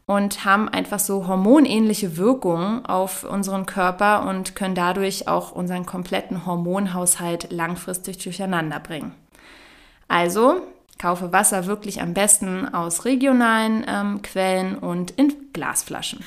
und 0.06 0.46
haben 0.46 0.68
einfach 0.68 1.00
so 1.00 1.28
hormonähnliche 1.28 2.18
Wirkungen 2.18 2.86
auf 2.86 3.24
unseren 3.24 3.66
Körper 3.66 4.28
und 4.28 4.56
können 4.56 4.76
dadurch 4.76 5.28
auch 5.28 5.52
unseren 5.52 5.86
kompletten 5.86 6.46
Hormonhaushalt 6.46 7.52
langfristig 7.52 8.18
durcheinander 8.18 8.80
bringen. 8.80 9.14
Also 10.08 10.62
kaufe 11.00 11.32
Wasser 11.32 11.66
wirklich 11.68 12.02
am 12.02 12.14
besten 12.14 12.68
aus 12.74 13.06
regionalen 13.06 13.86
ähm, 13.88 14.22
Quellen 14.22 14.76
und 14.76 15.12
in 15.12 15.34
Glasflaschen. 15.54 16.24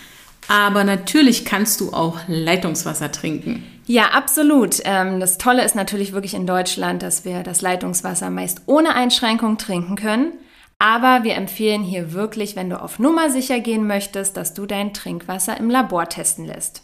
Aber 0.49 0.85
natürlich 0.85 1.45
kannst 1.45 1.81
du 1.81 1.93
auch 1.93 2.19
Leitungswasser 2.27 3.13
trinken. 3.13 3.65
Ja, 3.87 4.11
absolut. 4.13 4.77
Ähm, 4.85 5.21
das 5.21 5.39
Tolle 5.39 5.65
ist 5.65 5.75
natürlich 5.75 6.13
wirklich 6.13 6.35
in 6.35 6.47
Deutschland, 6.47 7.03
dass 7.03 7.25
wir 7.25 7.43
das 7.43 7.61
Leitungswasser 7.61 8.31
meist 8.31 8.63
ohne 8.67 8.95
Einschränkung 8.95 9.59
trinken 9.59 9.97
können. 9.97 10.33
Aber 10.79 11.25
wir 11.25 11.35
empfehlen 11.35 11.83
hier 11.83 12.15
wirklich, 12.15 12.57
wenn 12.57 12.71
du 12.71 12.81
auf 12.81 12.99
Nummer 12.99 13.31
sicher 13.31 13.61
gehen 13.61 13.87
möchtest, 13.87 14.37
dass 14.37 14.55
du 14.55 14.65
dein 14.67 14.95
Trinkwasser 14.95 15.57
im 15.59 15.69
Labor 15.69 16.09
testen 16.09 16.47
lässt. 16.47 16.83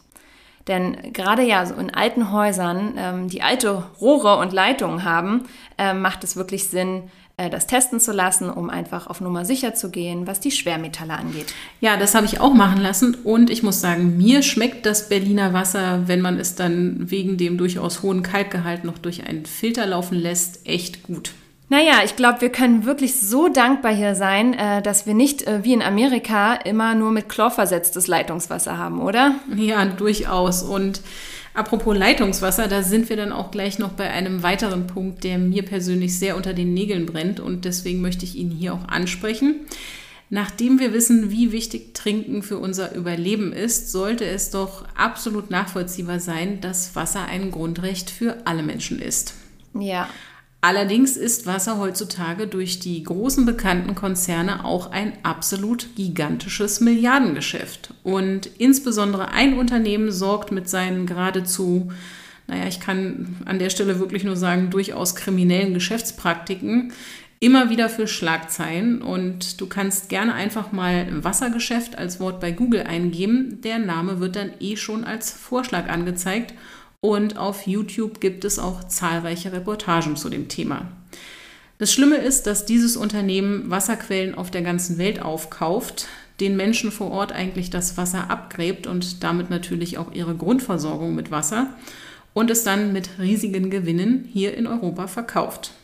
Denn 0.68 1.12
gerade 1.12 1.42
ja 1.42 1.64
so 1.64 1.74
in 1.74 1.94
alten 1.94 2.32
Häusern, 2.32 2.94
ähm, 2.98 3.28
die 3.28 3.42
alte 3.42 3.84
Rohre 4.00 4.38
und 4.38 4.52
Leitungen 4.52 5.04
haben, 5.04 5.44
äh, 5.78 5.94
macht 5.94 6.24
es 6.24 6.36
wirklich 6.36 6.68
Sinn, 6.68 7.04
äh, 7.36 7.50
das 7.50 7.66
testen 7.66 8.00
zu 8.00 8.12
lassen, 8.12 8.50
um 8.50 8.70
einfach 8.70 9.06
auf 9.06 9.20
Nummer 9.20 9.44
sicher 9.44 9.74
zu 9.74 9.90
gehen, 9.90 10.26
was 10.26 10.40
die 10.40 10.50
Schwermetalle 10.50 11.14
angeht. 11.14 11.52
Ja, 11.80 11.96
das 11.96 12.14
habe 12.14 12.26
ich 12.26 12.40
auch 12.40 12.54
machen 12.54 12.80
lassen 12.80 13.14
und 13.14 13.50
ich 13.50 13.62
muss 13.62 13.80
sagen, 13.80 14.16
mir 14.16 14.42
schmeckt 14.42 14.86
das 14.86 15.08
Berliner 15.08 15.52
Wasser, 15.52 16.08
wenn 16.08 16.20
man 16.20 16.38
es 16.40 16.54
dann 16.54 17.10
wegen 17.10 17.36
dem 17.36 17.58
durchaus 17.58 18.02
hohen 18.02 18.22
Kalkgehalt 18.22 18.84
noch 18.84 18.98
durch 18.98 19.26
einen 19.26 19.46
Filter 19.46 19.86
laufen 19.86 20.18
lässt, 20.18 20.66
echt 20.66 21.02
gut. 21.02 21.32
Naja, 21.68 22.02
ich 22.04 22.14
glaube, 22.14 22.42
wir 22.42 22.50
können 22.50 22.84
wirklich 22.84 23.18
so 23.18 23.48
dankbar 23.48 23.92
hier 23.92 24.14
sein, 24.14 24.54
äh, 24.54 24.82
dass 24.82 25.06
wir 25.06 25.14
nicht 25.14 25.46
äh, 25.46 25.64
wie 25.64 25.72
in 25.72 25.82
Amerika 25.82 26.54
immer 26.54 26.94
nur 26.94 27.10
mit 27.10 27.28
Chlor 27.28 27.50
versetztes 27.50 28.06
Leitungswasser 28.06 28.78
haben, 28.78 29.00
oder? 29.00 29.34
Ja, 29.56 29.84
durchaus. 29.84 30.62
Und 30.62 31.00
apropos 31.54 31.96
Leitungswasser, 31.96 32.68
da 32.68 32.84
sind 32.84 33.08
wir 33.08 33.16
dann 33.16 33.32
auch 33.32 33.50
gleich 33.50 33.80
noch 33.80 33.90
bei 33.90 34.08
einem 34.08 34.44
weiteren 34.44 34.86
Punkt, 34.86 35.24
der 35.24 35.38
mir 35.38 35.64
persönlich 35.64 36.16
sehr 36.16 36.36
unter 36.36 36.54
den 36.54 36.72
Nägeln 36.72 37.04
brennt. 37.04 37.40
Und 37.40 37.64
deswegen 37.64 38.00
möchte 38.00 38.24
ich 38.24 38.36
ihn 38.36 38.50
hier 38.50 38.72
auch 38.72 38.86
ansprechen. 38.86 39.56
Nachdem 40.30 40.78
wir 40.78 40.92
wissen, 40.92 41.32
wie 41.32 41.50
wichtig 41.50 41.94
Trinken 41.94 42.42
für 42.42 42.58
unser 42.58 42.94
Überleben 42.94 43.52
ist, 43.52 43.90
sollte 43.90 44.24
es 44.24 44.50
doch 44.50 44.84
absolut 44.96 45.50
nachvollziehbar 45.50 46.20
sein, 46.20 46.60
dass 46.60 46.94
Wasser 46.94 47.26
ein 47.26 47.50
Grundrecht 47.50 48.10
für 48.10 48.36
alle 48.44 48.62
Menschen 48.62 49.00
ist. 49.00 49.34
Ja. 49.74 50.08
Allerdings 50.66 51.16
ist 51.16 51.46
Wasser 51.46 51.78
heutzutage 51.78 52.48
durch 52.48 52.80
die 52.80 53.00
großen 53.04 53.46
bekannten 53.46 53.94
Konzerne 53.94 54.64
auch 54.64 54.90
ein 54.90 55.12
absolut 55.22 55.94
gigantisches 55.94 56.80
Milliardengeschäft. 56.80 57.94
Und 58.02 58.50
insbesondere 58.58 59.28
ein 59.28 59.56
Unternehmen 59.58 60.10
sorgt 60.10 60.50
mit 60.50 60.68
seinen 60.68 61.06
geradezu, 61.06 61.92
naja, 62.48 62.66
ich 62.66 62.80
kann 62.80 63.36
an 63.44 63.60
der 63.60 63.70
Stelle 63.70 64.00
wirklich 64.00 64.24
nur 64.24 64.34
sagen, 64.34 64.70
durchaus 64.70 65.14
kriminellen 65.14 65.72
Geschäftspraktiken 65.72 66.92
immer 67.38 67.70
wieder 67.70 67.88
für 67.88 68.08
Schlagzeilen. 68.08 69.02
Und 69.02 69.60
du 69.60 69.68
kannst 69.68 70.08
gerne 70.08 70.34
einfach 70.34 70.72
mal 70.72 71.22
Wassergeschäft 71.22 71.96
als 71.96 72.18
Wort 72.18 72.40
bei 72.40 72.50
Google 72.50 72.82
eingeben. 72.82 73.60
Der 73.60 73.78
Name 73.78 74.18
wird 74.18 74.34
dann 74.34 74.50
eh 74.58 74.76
schon 74.76 75.04
als 75.04 75.30
Vorschlag 75.30 75.88
angezeigt 75.88 76.54
und 77.06 77.36
auf 77.36 77.68
YouTube 77.68 78.20
gibt 78.20 78.44
es 78.44 78.58
auch 78.58 78.82
zahlreiche 78.82 79.52
Reportagen 79.52 80.16
zu 80.16 80.28
dem 80.28 80.48
Thema. 80.48 80.88
Das 81.78 81.92
Schlimme 81.92 82.16
ist, 82.16 82.48
dass 82.48 82.64
dieses 82.64 82.96
Unternehmen 82.96 83.70
Wasserquellen 83.70 84.34
auf 84.34 84.50
der 84.50 84.62
ganzen 84.62 84.98
Welt 84.98 85.22
aufkauft, 85.22 86.08
den 86.40 86.56
Menschen 86.56 86.90
vor 86.90 87.12
Ort 87.12 87.30
eigentlich 87.30 87.70
das 87.70 87.96
Wasser 87.96 88.28
abgräbt 88.28 88.88
und 88.88 89.22
damit 89.22 89.50
natürlich 89.50 89.98
auch 89.98 90.12
ihre 90.12 90.34
Grundversorgung 90.34 91.14
mit 91.14 91.30
Wasser 91.30 91.68
und 92.34 92.50
es 92.50 92.64
dann 92.64 92.92
mit 92.92 93.20
riesigen 93.20 93.70
Gewinnen 93.70 94.28
hier 94.32 94.56
in 94.56 94.66
Europa 94.66 95.06
verkauft. 95.06 95.74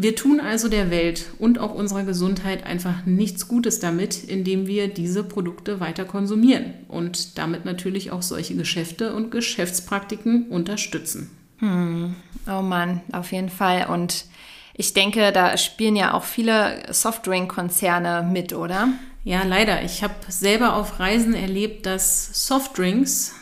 Wir 0.00 0.14
tun 0.14 0.38
also 0.38 0.68
der 0.68 0.92
Welt 0.92 1.26
und 1.40 1.58
auch 1.58 1.74
unserer 1.74 2.04
Gesundheit 2.04 2.64
einfach 2.64 3.04
nichts 3.04 3.48
Gutes 3.48 3.80
damit, 3.80 4.22
indem 4.22 4.68
wir 4.68 4.86
diese 4.86 5.24
Produkte 5.24 5.80
weiter 5.80 6.04
konsumieren 6.04 6.72
und 6.86 7.36
damit 7.36 7.64
natürlich 7.64 8.12
auch 8.12 8.22
solche 8.22 8.54
Geschäfte 8.54 9.12
und 9.12 9.32
Geschäftspraktiken 9.32 10.50
unterstützen. 10.50 11.36
Hm. 11.58 12.14
Oh 12.46 12.62
Mann, 12.62 13.00
auf 13.10 13.32
jeden 13.32 13.48
Fall. 13.48 13.88
Und 13.88 14.26
ich 14.74 14.94
denke, 14.94 15.32
da 15.32 15.56
spielen 15.56 15.96
ja 15.96 16.14
auch 16.14 16.22
viele 16.22 16.80
Softdrink-Konzerne 16.92 18.22
mit, 18.22 18.52
oder? 18.52 18.90
Ja, 19.24 19.42
leider. 19.42 19.82
Ich 19.82 20.04
habe 20.04 20.14
selber 20.28 20.74
auf 20.74 21.00
Reisen 21.00 21.34
erlebt, 21.34 21.86
dass 21.86 22.46
Softdrinks 22.46 23.34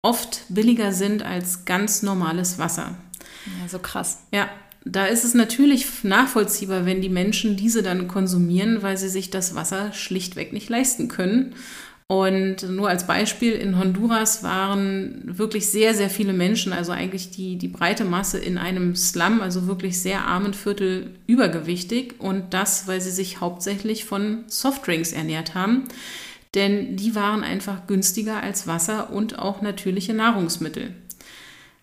oft 0.00 0.44
billiger 0.48 0.92
sind 0.92 1.24
als 1.24 1.64
ganz 1.64 2.04
normales 2.04 2.60
Wasser. 2.60 2.94
Ja, 3.46 3.68
so 3.68 3.80
krass. 3.80 4.20
Ja, 4.32 4.48
da 4.84 5.06
ist 5.06 5.24
es 5.24 5.34
natürlich 5.34 6.04
nachvollziehbar, 6.04 6.84
wenn 6.84 7.00
die 7.00 7.08
Menschen 7.08 7.56
diese 7.56 7.82
dann 7.82 8.06
konsumieren, 8.06 8.82
weil 8.82 8.96
sie 8.96 9.08
sich 9.08 9.30
das 9.30 9.54
Wasser 9.54 9.92
schlichtweg 9.92 10.52
nicht 10.52 10.68
leisten 10.68 11.08
können. 11.08 11.54
Und 12.06 12.68
nur 12.68 12.90
als 12.90 13.06
Beispiel, 13.06 13.52
in 13.52 13.78
Honduras 13.78 14.42
waren 14.42 15.22
wirklich 15.24 15.70
sehr, 15.70 15.94
sehr 15.94 16.10
viele 16.10 16.34
Menschen, 16.34 16.74
also 16.74 16.92
eigentlich 16.92 17.30
die, 17.30 17.56
die 17.56 17.68
breite 17.68 18.04
Masse 18.04 18.38
in 18.38 18.58
einem 18.58 18.94
Slum, 18.94 19.40
also 19.40 19.66
wirklich 19.66 19.98
sehr 19.98 20.26
armen 20.26 20.52
Viertel, 20.52 21.14
übergewichtig. 21.26 22.16
Und 22.18 22.52
das, 22.52 22.86
weil 22.86 23.00
sie 23.00 23.10
sich 23.10 23.40
hauptsächlich 23.40 24.04
von 24.04 24.44
Softdrinks 24.48 25.12
ernährt 25.12 25.54
haben. 25.54 25.84
Denn 26.54 26.96
die 26.96 27.14
waren 27.14 27.42
einfach 27.42 27.86
günstiger 27.86 28.42
als 28.42 28.66
Wasser 28.66 29.10
und 29.10 29.38
auch 29.38 29.62
natürliche 29.62 30.12
Nahrungsmittel. 30.12 30.94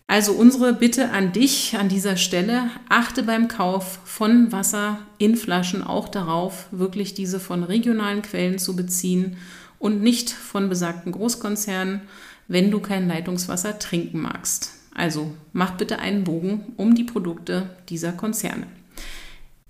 Also 0.06 0.32
unsere 0.32 0.74
Bitte 0.74 1.10
an 1.10 1.32
dich 1.32 1.76
an 1.78 1.88
dieser 1.88 2.16
Stelle, 2.16 2.70
achte 2.88 3.22
beim 3.22 3.48
Kauf 3.48 3.98
von 4.04 4.52
Wasser 4.52 4.98
in 5.18 5.36
Flaschen 5.36 5.82
auch 5.82 6.08
darauf, 6.08 6.66
wirklich 6.70 7.14
diese 7.14 7.40
von 7.40 7.62
regionalen 7.62 8.22
Quellen 8.22 8.58
zu 8.58 8.76
beziehen 8.76 9.36
und 9.78 10.02
nicht 10.02 10.30
von 10.30 10.68
besagten 10.68 11.12
Großkonzernen, 11.12 12.02
wenn 12.46 12.70
du 12.70 12.80
kein 12.80 13.08
Leitungswasser 13.08 13.78
trinken 13.78 14.20
magst. 14.20 14.72
Also 14.94 15.32
mach 15.52 15.72
bitte 15.72 15.98
einen 15.98 16.24
Bogen 16.24 16.74
um 16.76 16.94
die 16.94 17.04
Produkte 17.04 17.70
dieser 17.88 18.12
Konzerne. 18.12 18.66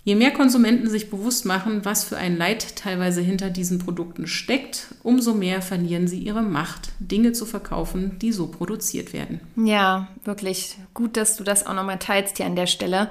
Je 0.05 0.15
mehr 0.15 0.31
Konsumenten 0.31 0.89
sich 0.89 1.09
bewusst 1.09 1.45
machen, 1.45 1.85
was 1.85 2.03
für 2.03 2.17
ein 2.17 2.37
Leid 2.37 2.75
teilweise 2.75 3.21
hinter 3.21 3.49
diesen 3.49 3.79
Produkten 3.79 4.27
steckt, 4.27 4.95
umso 5.01 5.33
mehr 5.33 5.61
verlieren 5.61 6.07
sie 6.07 6.19
ihre 6.19 6.41
Macht, 6.41 6.89
Dinge 6.99 7.31
zu 7.31 7.45
verkaufen, 7.45 8.19
die 8.19 8.33
so 8.33 8.47
produziert 8.47 9.13
werden. 9.13 9.39
Ja, 9.55 10.09
wirklich 10.25 10.77
gut, 10.93 11.15
dass 11.15 11.37
du 11.37 11.45
das 11.45 11.65
auch 11.65 11.73
nochmal 11.73 11.99
teilst 11.99 12.37
hier 12.37 12.45
an 12.45 12.57
der 12.57 12.67
Stelle. 12.67 13.09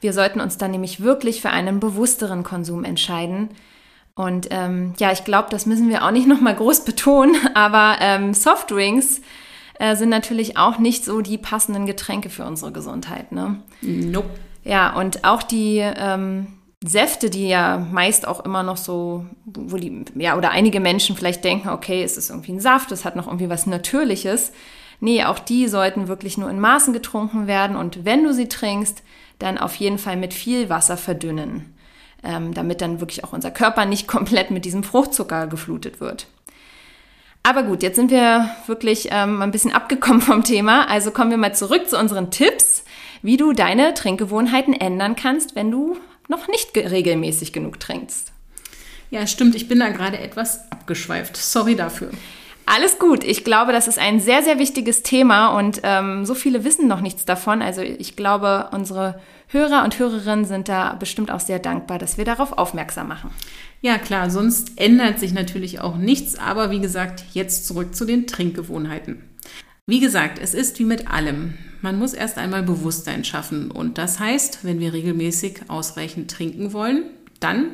Wir 0.00 0.12
sollten 0.12 0.40
uns 0.40 0.58
dann 0.58 0.72
nämlich 0.72 1.00
wirklich 1.00 1.40
für 1.40 1.50
einen 1.50 1.78
bewussteren 1.78 2.42
Konsum 2.42 2.82
entscheiden, 2.84 3.50
und 4.14 4.48
ähm, 4.50 4.92
ja, 4.98 5.10
ich 5.12 5.24
glaube, 5.24 5.48
das 5.50 5.66
müssen 5.66 5.88
wir 5.88 6.04
auch 6.04 6.10
nicht 6.10 6.28
nochmal 6.28 6.54
groß 6.54 6.80
betonen, 6.84 7.34
aber 7.54 7.96
ähm, 8.00 8.34
Softdrinks 8.34 9.20
äh, 9.78 9.96
sind 9.96 10.10
natürlich 10.10 10.56
auch 10.56 10.78
nicht 10.78 11.04
so 11.04 11.22
die 11.22 11.38
passenden 11.38 11.86
Getränke 11.86 12.28
für 12.28 12.44
unsere 12.44 12.72
Gesundheit. 12.72 13.32
Ne? 13.32 13.62
Nope. 13.80 14.30
Ja, 14.64 14.94
und 14.94 15.24
auch 15.24 15.42
die 15.42 15.78
ähm, 15.78 16.46
Säfte, 16.84 17.30
die 17.30 17.48
ja 17.48 17.78
meist 17.78 18.26
auch 18.26 18.44
immer 18.44 18.62
noch 18.62 18.76
so, 18.76 19.26
wo 19.44 19.76
die, 19.76 20.04
ja, 20.14 20.36
oder 20.36 20.50
einige 20.50 20.80
Menschen 20.80 21.16
vielleicht 21.16 21.44
denken, 21.44 21.68
okay, 21.68 22.02
es 22.02 22.16
ist 22.16 22.30
irgendwie 22.30 22.52
ein 22.52 22.60
Saft, 22.60 22.92
es 22.92 23.04
hat 23.04 23.16
noch 23.16 23.26
irgendwie 23.26 23.50
was 23.50 23.66
Natürliches. 23.66 24.52
Nee, 25.00 25.24
auch 25.24 25.40
die 25.40 25.66
sollten 25.66 26.06
wirklich 26.06 26.38
nur 26.38 26.48
in 26.48 26.60
Maßen 26.60 26.92
getrunken 26.92 27.46
werden 27.46 27.76
und 27.76 28.04
wenn 28.04 28.22
du 28.22 28.32
sie 28.32 28.48
trinkst, 28.48 29.02
dann 29.40 29.58
auf 29.58 29.74
jeden 29.74 29.98
Fall 29.98 30.16
mit 30.16 30.32
viel 30.32 30.68
Wasser 30.68 30.96
verdünnen 30.96 31.74
ähm, 32.22 32.54
damit 32.54 32.80
dann 32.80 33.00
wirklich 33.00 33.24
auch 33.24 33.32
unser 33.32 33.50
Körper 33.50 33.84
nicht 33.84 34.06
komplett 34.08 34.50
mit 34.50 34.64
diesem 34.64 34.82
Fruchtzucker 34.82 35.46
geflutet 35.46 36.00
wird. 36.00 36.26
Aber 37.44 37.64
gut, 37.64 37.82
jetzt 37.82 37.96
sind 37.96 38.12
wir 38.12 38.50
wirklich 38.66 39.08
ähm, 39.10 39.42
ein 39.42 39.50
bisschen 39.50 39.72
abgekommen 39.72 40.20
vom 40.20 40.44
Thema. 40.44 40.88
Also 40.88 41.10
kommen 41.10 41.30
wir 41.30 41.38
mal 41.38 41.54
zurück 41.54 41.88
zu 41.88 41.98
unseren 41.98 42.30
Tipps, 42.30 42.84
wie 43.22 43.36
du 43.36 43.52
deine 43.52 43.94
Trinkgewohnheiten 43.94 44.74
ändern 44.74 45.16
kannst, 45.16 45.54
wenn 45.54 45.70
du 45.70 45.96
noch 46.28 46.48
nicht 46.48 46.76
regelmäßig 46.76 47.52
genug 47.52 47.80
trinkst. 47.80 48.32
Ja, 49.10 49.26
stimmt. 49.26 49.54
Ich 49.54 49.68
bin 49.68 49.78
da 49.80 49.90
gerade 49.90 50.18
etwas 50.18 50.70
abgeschweift. 50.70 51.36
Sorry 51.36 51.76
dafür. 51.76 52.10
Alles 52.64 52.98
gut. 52.98 53.24
Ich 53.24 53.44
glaube, 53.44 53.72
das 53.72 53.88
ist 53.88 53.98
ein 53.98 54.20
sehr, 54.20 54.42
sehr 54.42 54.58
wichtiges 54.58 55.02
Thema 55.02 55.58
und 55.58 55.80
ähm, 55.82 56.24
so 56.24 56.34
viele 56.34 56.64
wissen 56.64 56.88
noch 56.88 57.00
nichts 57.00 57.24
davon. 57.24 57.60
Also 57.60 57.82
ich 57.82 58.16
glaube, 58.16 58.68
unsere 58.72 59.20
Hörer 59.48 59.84
und 59.84 59.98
Hörerinnen 59.98 60.44
sind 60.44 60.68
da 60.68 60.94
bestimmt 60.94 61.30
auch 61.30 61.40
sehr 61.40 61.58
dankbar, 61.58 61.98
dass 61.98 62.16
wir 62.16 62.24
darauf 62.24 62.56
aufmerksam 62.56 63.08
machen. 63.08 63.30
Ja, 63.82 63.98
klar, 63.98 64.30
sonst 64.30 64.80
ändert 64.80 65.18
sich 65.18 65.32
natürlich 65.32 65.80
auch 65.80 65.96
nichts. 65.96 66.38
Aber 66.38 66.70
wie 66.70 66.80
gesagt, 66.80 67.24
jetzt 67.32 67.66
zurück 67.66 67.94
zu 67.94 68.04
den 68.04 68.26
Trinkgewohnheiten. 68.26 69.31
Wie 69.92 70.00
gesagt, 70.00 70.38
es 70.38 70.54
ist 70.54 70.78
wie 70.78 70.86
mit 70.86 71.10
allem. 71.10 71.52
Man 71.82 71.98
muss 71.98 72.14
erst 72.14 72.38
einmal 72.38 72.62
Bewusstsein 72.62 73.24
schaffen. 73.24 73.70
Und 73.70 73.98
das 73.98 74.18
heißt, 74.18 74.60
wenn 74.62 74.80
wir 74.80 74.94
regelmäßig 74.94 75.64
ausreichend 75.68 76.30
trinken 76.30 76.72
wollen, 76.72 77.10
dann 77.40 77.72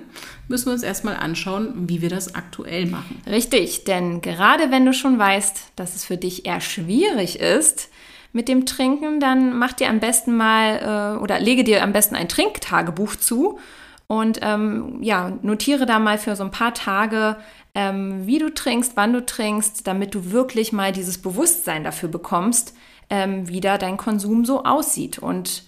müssen 0.49 0.67
wir 0.67 0.73
uns 0.73 0.83
erstmal 0.83 1.15
anschauen, 1.15 1.89
wie 1.89 2.03
wir 2.03 2.09
das 2.09 2.35
aktuell 2.35 2.87
machen. 2.87 3.23
Richtig, 3.25 3.85
denn 3.85 4.21
gerade 4.21 4.73
wenn 4.73 4.85
du 4.85 4.93
schon 4.93 5.17
weißt, 5.17 5.75
dass 5.77 5.95
es 5.95 6.05
für 6.05 6.17
dich 6.17 6.45
eher 6.45 6.61
schwierig 6.61 7.39
ist, 7.39 7.89
mit 8.33 8.49
dem 8.49 8.67
Trinken, 8.67 9.21
dann 9.21 9.57
mach 9.57 9.75
dir 9.75 9.89
am 9.89 10.01
besten 10.01 10.37
mal 10.37 11.15
äh, 11.19 11.23
oder 11.23 11.39
lege 11.39 11.63
dir 11.63 11.85
am 11.85 11.93
besten 11.93 12.17
ein 12.17 12.29
Trinktagebuch 12.29 13.15
zu 13.15 13.61
und 14.09 14.41
ähm, 14.43 14.99
ja, 15.03 15.39
notiere 15.43 15.87
da 15.87 16.01
mal 16.01 16.19
für 16.19 16.35
so 16.35 16.43
ein 16.43 16.51
paar 16.51 16.75
Tage, 16.75 17.37
ähm, 17.75 18.27
wie 18.27 18.39
du 18.39 18.53
trinkst, 18.53 18.93
wann 18.97 19.13
du 19.13 19.25
trinkst, 19.25 19.87
damit 19.87 20.15
du 20.15 20.31
wirklich 20.33 20.73
mal 20.73 20.93
dieses 20.93 21.19
Bewusstsein 21.19 21.85
dafür 21.85 22.09
bekommst, 22.09 22.75
ähm, 23.11 23.49
wie 23.49 23.61
da 23.61 23.79
dein 23.79 23.97
Konsum 23.97 24.45
so 24.45 24.65
aussieht. 24.65 25.19
Und 25.19 25.65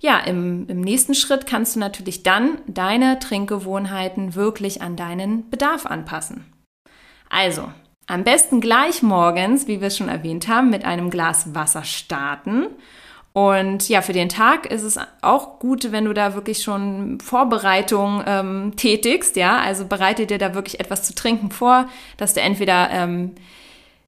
ja, 0.00 0.18
im, 0.18 0.66
im 0.68 0.80
nächsten 0.80 1.14
Schritt 1.14 1.46
kannst 1.46 1.76
du 1.76 1.80
natürlich 1.80 2.22
dann 2.22 2.58
deine 2.66 3.18
Trinkgewohnheiten 3.18 4.34
wirklich 4.34 4.82
an 4.82 4.96
deinen 4.96 5.48
Bedarf 5.48 5.86
anpassen. 5.86 6.44
Also, 7.30 7.68
am 8.06 8.22
besten 8.22 8.60
gleich 8.60 9.02
morgens, 9.02 9.66
wie 9.66 9.80
wir 9.80 9.88
es 9.88 9.96
schon 9.96 10.10
erwähnt 10.10 10.46
haben, 10.46 10.68
mit 10.68 10.84
einem 10.84 11.08
Glas 11.08 11.54
Wasser 11.54 11.84
starten. 11.84 12.66
Und 13.34 13.88
ja, 13.88 14.00
für 14.00 14.12
den 14.12 14.28
Tag 14.28 14.66
ist 14.66 14.84
es 14.84 14.96
auch 15.20 15.58
gut, 15.58 15.90
wenn 15.90 16.04
du 16.04 16.14
da 16.14 16.34
wirklich 16.34 16.62
schon 16.62 17.18
Vorbereitung 17.18 18.22
ähm, 18.24 18.74
tätigst. 18.76 19.34
Ja, 19.34 19.58
also 19.58 19.86
bereite 19.86 20.26
dir 20.26 20.38
da 20.38 20.54
wirklich 20.54 20.78
etwas 20.78 21.02
zu 21.02 21.16
trinken 21.16 21.50
vor, 21.50 21.88
dass 22.16 22.34
du 22.34 22.40
entweder 22.40 22.90
ähm, 22.92 23.32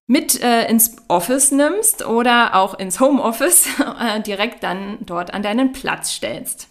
mit 0.06 0.40
äh, 0.40 0.68
ins 0.68 0.94
Office 1.08 1.50
nimmst 1.50 2.06
oder 2.06 2.54
auch 2.54 2.78
ins 2.78 3.00
Homeoffice 3.00 3.66
äh, 4.00 4.20
direkt 4.22 4.62
dann 4.62 4.98
dort 5.00 5.34
an 5.34 5.42
deinen 5.42 5.72
Platz 5.72 6.12
stellst. 6.12 6.68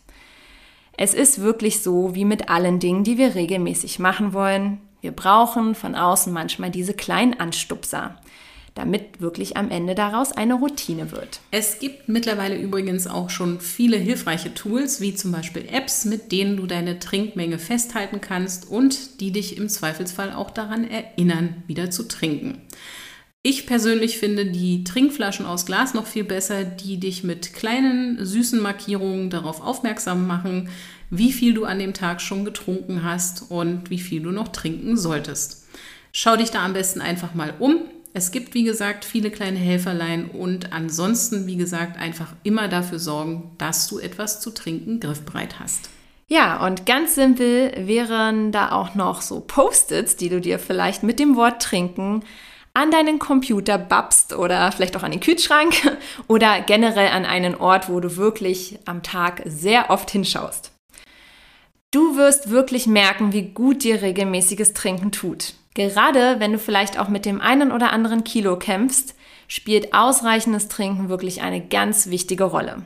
Es 0.95 1.13
ist 1.13 1.41
wirklich 1.41 1.83
so 1.83 2.15
wie 2.15 2.23
mit 2.23 2.47
allen 2.47 2.79
Dingen, 2.79 3.03
die 3.03 3.17
wir 3.17 3.35
regelmäßig 3.35 3.99
machen 3.99 4.31
wollen. 4.31 4.79
Wir 5.01 5.11
brauchen 5.11 5.75
von 5.75 5.93
außen 5.93 6.31
manchmal 6.31 6.71
diese 6.71 6.93
kleinen 6.93 7.37
Anstupser, 7.37 8.15
damit 8.75 9.21
wirklich 9.21 9.57
am 9.57 9.71
Ende 9.71 9.95
daraus 9.95 10.33
eine 10.33 10.53
Routine 10.53 11.11
wird. 11.11 11.39
Es 11.49 11.79
gibt 11.79 12.09
mittlerweile 12.09 12.57
übrigens 12.57 13.07
auch 13.07 13.29
schon 13.29 13.61
viele 13.61 13.97
hilfreiche 13.97 14.53
Tools, 14.53 15.01
wie 15.01 15.15
zum 15.15 15.31
Beispiel 15.31 15.65
Apps, 15.71 16.05
mit 16.05 16.31
denen 16.31 16.57
du 16.57 16.67
deine 16.67 16.99
Trinkmenge 16.99 17.57
festhalten 17.57 18.21
kannst 18.21 18.69
und 18.69 19.21
die 19.21 19.31
dich 19.31 19.57
im 19.57 19.69
Zweifelsfall 19.69 20.33
auch 20.33 20.51
daran 20.51 20.89
erinnern, 20.89 21.63
wieder 21.67 21.89
zu 21.89 22.03
trinken. 22.03 22.61
Ich 23.47 23.67
persönlich 23.67 24.17
finde 24.17 24.47
die 24.47 24.83
Trinkflaschen 24.83 25.45
aus 25.45 25.65
Glas 25.65 25.93
noch 25.93 26.07
viel 26.07 26.23
besser, 26.23 26.65
die 26.65 26.99
dich 26.99 27.23
mit 27.23 27.53
kleinen, 27.53 28.25
süßen 28.25 28.59
Markierungen 28.59 29.29
darauf 29.29 29.61
aufmerksam 29.61 30.27
machen, 30.27 30.69
wie 31.11 31.31
viel 31.31 31.53
du 31.53 31.63
an 31.63 31.79
dem 31.79 31.93
Tag 31.93 32.21
schon 32.21 32.43
getrunken 32.43 33.03
hast 33.03 33.51
und 33.51 33.89
wie 33.89 33.99
viel 33.99 34.21
du 34.21 34.31
noch 34.31 34.47
trinken 34.47 34.97
solltest. 34.97 35.67
Schau 36.11 36.35
dich 36.35 36.49
da 36.49 36.65
am 36.65 36.73
besten 36.73 37.01
einfach 37.01 37.35
mal 37.35 37.53
um. 37.59 37.81
Es 38.17 38.31
gibt, 38.31 38.53
wie 38.53 38.63
gesagt, 38.63 39.03
viele 39.03 39.29
kleine 39.29 39.59
Helferlein 39.59 40.29
und 40.29 40.71
ansonsten, 40.71 41.47
wie 41.47 41.57
gesagt, 41.57 41.99
einfach 41.99 42.31
immer 42.43 42.69
dafür 42.69 42.97
sorgen, 42.97 43.51
dass 43.57 43.87
du 43.87 43.99
etwas 43.99 44.39
zu 44.39 44.51
trinken 44.51 45.01
griffbereit 45.01 45.59
hast. 45.59 45.89
Ja, 46.29 46.65
und 46.65 46.85
ganz 46.85 47.15
simpel 47.15 47.73
wären 47.75 48.53
da 48.53 48.71
auch 48.71 48.95
noch 48.95 49.21
so 49.21 49.41
Post-its, 49.41 50.15
die 50.15 50.29
du 50.29 50.39
dir 50.39 50.59
vielleicht 50.59 51.03
mit 51.03 51.19
dem 51.19 51.35
Wort 51.35 51.61
trinken 51.61 52.23
an 52.73 52.89
deinen 52.89 53.19
Computer 53.19 53.77
babst 53.77 54.31
oder 54.31 54.71
vielleicht 54.71 54.95
auch 54.95 55.03
an 55.03 55.11
den 55.11 55.19
Kühlschrank 55.19 55.75
oder 56.29 56.61
generell 56.61 57.09
an 57.09 57.25
einen 57.25 57.55
Ort, 57.55 57.89
wo 57.89 57.99
du 57.99 58.15
wirklich 58.15 58.79
am 58.85 59.03
Tag 59.03 59.41
sehr 59.43 59.89
oft 59.89 60.09
hinschaust. 60.09 60.71
Du 61.91 62.15
wirst 62.15 62.49
wirklich 62.49 62.87
merken, 62.87 63.33
wie 63.33 63.49
gut 63.49 63.83
dir 63.83 64.01
regelmäßiges 64.01 64.73
Trinken 64.73 65.11
tut. 65.11 65.55
Gerade 65.75 66.39
wenn 66.39 66.51
du 66.51 66.59
vielleicht 66.59 66.97
auch 66.97 67.07
mit 67.07 67.25
dem 67.25 67.39
einen 67.39 67.71
oder 67.71 67.93
anderen 67.93 68.23
Kilo 68.23 68.57
kämpfst, 68.57 69.13
spielt 69.47 69.93
ausreichendes 69.93 70.67
Trinken 70.67 71.07
wirklich 71.07 71.43
eine 71.43 71.61
ganz 71.61 72.07
wichtige 72.07 72.45
Rolle. 72.45 72.83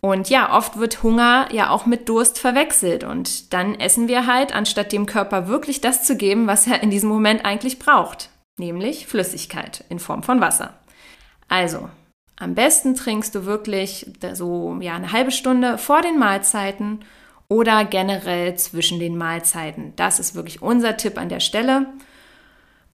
Und 0.00 0.30
ja, 0.30 0.56
oft 0.56 0.78
wird 0.78 1.02
Hunger 1.02 1.48
ja 1.52 1.68
auch 1.68 1.84
mit 1.84 2.08
Durst 2.08 2.38
verwechselt 2.38 3.04
und 3.04 3.52
dann 3.52 3.74
essen 3.74 4.08
wir 4.08 4.26
halt, 4.26 4.54
anstatt 4.54 4.92
dem 4.92 5.04
Körper 5.04 5.48
wirklich 5.48 5.82
das 5.82 6.04
zu 6.04 6.16
geben, 6.16 6.46
was 6.46 6.66
er 6.66 6.82
in 6.82 6.90
diesem 6.90 7.10
Moment 7.10 7.44
eigentlich 7.44 7.78
braucht 7.78 8.30
nämlich 8.58 9.06
Flüssigkeit 9.06 9.84
in 9.88 9.98
Form 9.98 10.22
von 10.22 10.40
Wasser. 10.40 10.74
Also, 11.48 11.88
am 12.36 12.54
besten 12.54 12.94
trinkst 12.94 13.34
du 13.34 13.44
wirklich 13.46 14.06
so 14.34 14.78
ja, 14.80 14.94
eine 14.94 15.12
halbe 15.12 15.30
Stunde 15.30 15.78
vor 15.78 16.02
den 16.02 16.18
Mahlzeiten 16.18 17.00
oder 17.48 17.84
generell 17.84 18.56
zwischen 18.56 18.98
den 19.00 19.16
Mahlzeiten. 19.16 19.94
Das 19.96 20.20
ist 20.20 20.34
wirklich 20.34 20.60
unser 20.60 20.96
Tipp 20.96 21.18
an 21.18 21.28
der 21.28 21.40
Stelle. 21.40 21.86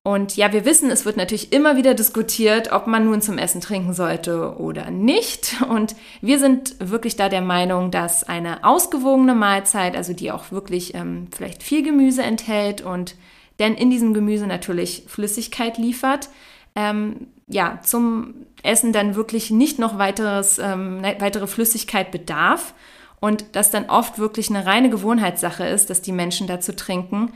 Und 0.07 0.37
ja, 0.37 0.53
wir 0.53 0.67
wissen, 0.67 0.91
es 0.91 1.07
wird 1.07 1.17
natürlich 1.17 1.51
immer 1.53 1.77
wieder 1.77 1.95
diskutiert, 1.95 2.73
ob 2.73 2.87
man 2.87 3.07
nun 3.07 3.23
zum 3.23 3.39
Essen 3.39 3.63
trinken 3.63 3.95
sollte 3.95 4.59
oder 4.59 4.91
nicht. 4.91 5.57
Und 5.69 5.97
wir 6.21 6.39
sind 6.39 6.77
wirklich 6.79 7.17
da 7.17 7.31
der 7.31 7.41
Meinung, 7.41 7.91
dass 7.91 8.23
eine 8.23 8.65
ausgewogene 8.65 9.35
Mahlzeit, 9.35 9.97
also 9.97 10.13
die 10.13 10.31
auch 10.31 10.53
wirklich 10.53 10.95
ähm, 10.95 11.29
vielleicht 11.35 11.63
viel 11.63 11.83
Gemüse 11.83 12.23
enthält 12.23 12.83
und 12.83 13.17
denn 13.59 13.75
in 13.75 13.89
diesem 13.89 14.15
Gemüse 14.15 14.47
natürlich 14.47 15.05
Flüssigkeit 15.07 15.79
liefert. 15.79 16.29
Ähm, 16.77 17.29
ja, 17.47 17.81
zum 17.83 18.35
Essen 18.63 18.93
dann 18.93 19.15
wirklich 19.15 19.51
nicht 19.51 19.79
noch 19.79 19.97
weiteres, 19.99 20.59
ähm, 20.59 21.01
ne, 21.01 21.17
weitere 21.21 21.47
Flüssigkeit 21.47 22.11
bedarf 22.11 22.75
und 23.25 23.47
das 23.53 23.71
dann 23.71 23.89
oft 23.89 24.19
wirklich 24.19 24.51
eine 24.51 24.67
reine 24.67 24.91
Gewohnheitssache 24.91 25.65
ist, 25.65 25.89
dass 25.89 26.03
die 26.03 26.13
Menschen 26.13 26.47
dazu 26.47 26.73
trinken. 26.73 27.33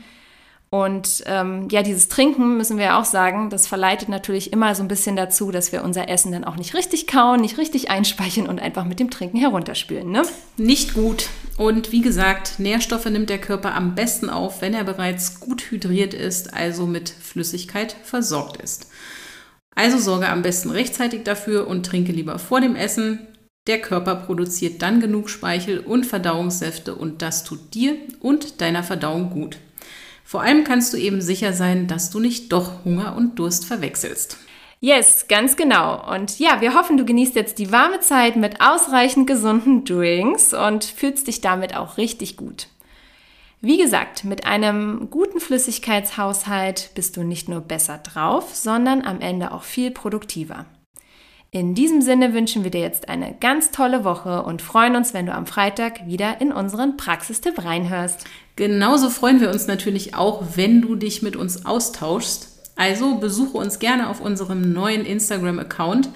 Und 0.69 1.23
ähm, 1.25 1.67
ja, 1.71 1.81
dieses 1.81 2.09
Trinken, 2.09 2.57
müssen 2.57 2.77
wir 2.77 2.85
ja 2.85 2.99
auch 2.99 3.05
sagen, 3.05 3.49
das 3.49 3.65
verleitet 3.65 4.07
natürlich 4.07 4.53
immer 4.53 4.75
so 4.75 4.83
ein 4.83 4.87
bisschen 4.87 5.15
dazu, 5.15 5.49
dass 5.49 5.71
wir 5.71 5.83
unser 5.83 6.07
Essen 6.07 6.31
dann 6.31 6.43
auch 6.43 6.57
nicht 6.57 6.75
richtig 6.75 7.07
kauen, 7.07 7.41
nicht 7.41 7.57
richtig 7.57 7.89
einspeichern 7.89 8.47
und 8.47 8.59
einfach 8.59 8.85
mit 8.85 8.99
dem 8.99 9.09
Trinken 9.09 9.37
herunterspülen. 9.37 10.11
Ne? 10.11 10.21
Nicht 10.57 10.93
gut. 10.93 11.27
Und 11.57 11.91
wie 11.91 12.01
gesagt, 12.01 12.59
Nährstoffe 12.59 13.09
nimmt 13.09 13.31
der 13.31 13.41
Körper 13.41 13.73
am 13.73 13.95
besten 13.95 14.29
auf, 14.29 14.61
wenn 14.61 14.75
er 14.75 14.83
bereits 14.83 15.39
gut 15.39 15.71
hydriert 15.71 16.13
ist, 16.13 16.53
also 16.53 16.85
mit 16.85 17.09
Flüssigkeit 17.09 17.95
versorgt 18.03 18.57
ist. 18.61 18.91
Also 19.73 19.97
sorge 19.97 20.29
am 20.29 20.43
besten 20.43 20.69
rechtzeitig 20.69 21.23
dafür 21.23 21.67
und 21.67 21.83
trinke 21.83 22.11
lieber 22.11 22.37
vor 22.37 22.61
dem 22.61 22.75
Essen. 22.75 23.25
Der 23.69 23.79
Körper 23.79 24.15
produziert 24.15 24.81
dann 24.81 24.99
genug 24.99 25.29
Speichel 25.29 25.77
und 25.77 26.07
Verdauungssäfte 26.07 26.95
und 26.95 27.21
das 27.21 27.43
tut 27.43 27.75
dir 27.75 27.95
und 28.19 28.61
deiner 28.61 28.81
Verdauung 28.81 29.29
gut. 29.29 29.59
Vor 30.25 30.41
allem 30.41 30.63
kannst 30.63 30.91
du 30.91 30.97
eben 30.97 31.21
sicher 31.21 31.53
sein, 31.53 31.85
dass 31.85 32.09
du 32.09 32.19
nicht 32.19 32.51
doch 32.51 32.83
Hunger 32.83 33.15
und 33.15 33.37
Durst 33.37 33.65
verwechselst. 33.65 34.37
Yes, 34.79 35.27
ganz 35.27 35.55
genau. 35.55 36.03
Und 36.11 36.39
ja, 36.39 36.61
wir 36.61 36.73
hoffen, 36.73 36.97
du 36.97 37.05
genießt 37.05 37.35
jetzt 37.35 37.59
die 37.59 37.71
warme 37.71 37.99
Zeit 37.99 38.37
mit 38.37 38.59
ausreichend 38.59 39.27
gesunden 39.27 39.85
Drinks 39.85 40.51
und 40.51 40.83
fühlst 40.83 41.27
dich 41.27 41.41
damit 41.41 41.77
auch 41.77 41.97
richtig 41.97 42.37
gut. 42.37 42.69
Wie 43.61 43.77
gesagt, 43.77 44.23
mit 44.23 44.47
einem 44.47 45.11
guten 45.11 45.39
Flüssigkeitshaushalt 45.39 46.89
bist 46.95 47.17
du 47.17 47.23
nicht 47.23 47.47
nur 47.47 47.61
besser 47.61 47.99
drauf, 47.99 48.55
sondern 48.55 49.05
am 49.05 49.21
Ende 49.21 49.51
auch 49.51 49.63
viel 49.63 49.91
produktiver. 49.91 50.65
In 51.51 51.73
diesem 51.73 52.03
Sinne 52.03 52.35
wünschen 52.35 52.63
wir 52.63 52.69
dir 52.69 52.81
jetzt 52.81 53.09
eine 53.09 53.33
ganz 53.33 53.71
tolle 53.71 54.03
Woche 54.03 54.43
und 54.43 54.61
freuen 54.61 54.95
uns, 54.95 55.15
wenn 55.15 55.25
du 55.25 55.33
am 55.33 55.47
Freitag 55.47 56.05
wieder 56.05 56.39
in 56.41 56.51
unseren 56.51 56.95
Praxistipp 56.95 57.65
reinhörst. 57.65 58.25
Genauso 58.55 59.09
freuen 59.09 59.41
wir 59.41 59.49
uns 59.49 59.65
natürlich 59.65 60.13
auch, 60.13 60.43
wenn 60.55 60.81
du 60.81 60.95
dich 60.95 61.23
mit 61.23 61.35
uns 61.35 61.65
austauschst. 61.65 62.71
Also 62.75 63.15
besuche 63.15 63.57
uns 63.57 63.79
gerne 63.79 64.09
auf 64.09 64.21
unserem 64.21 64.73
neuen 64.73 65.05
Instagram-Account 65.05 66.09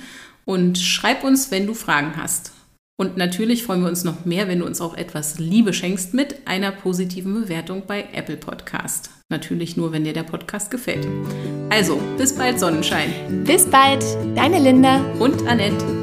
und 0.45 0.77
schreib 0.77 1.23
uns, 1.23 1.49
wenn 1.49 1.65
du 1.65 1.73
Fragen 1.73 2.13
hast. 2.15 2.52
Und 2.99 3.17
natürlich 3.17 3.63
freuen 3.63 3.81
wir 3.81 3.89
uns 3.89 4.03
noch 4.03 4.25
mehr, 4.25 4.47
wenn 4.47 4.59
du 4.59 4.65
uns 4.65 4.79
auch 4.79 4.95
etwas 4.95 5.39
Liebe 5.39 5.73
schenkst 5.73 6.13
mit 6.13 6.47
einer 6.47 6.71
positiven 6.71 7.33
Bewertung 7.33 7.83
bei 7.87 8.07
Apple 8.13 8.37
Podcast. 8.37 9.09
Natürlich 9.29 9.77
nur, 9.77 9.91
wenn 9.91 10.03
dir 10.03 10.13
der 10.13 10.23
Podcast 10.23 10.69
gefällt. 10.69 11.07
Also, 11.69 11.99
bis 12.17 12.35
bald 12.35 12.59
Sonnenschein. 12.59 13.43
Bis 13.45 13.65
bald, 13.65 14.03
deine 14.35 14.59
Linda 14.59 15.03
und 15.19 15.47
Annette. 15.47 16.02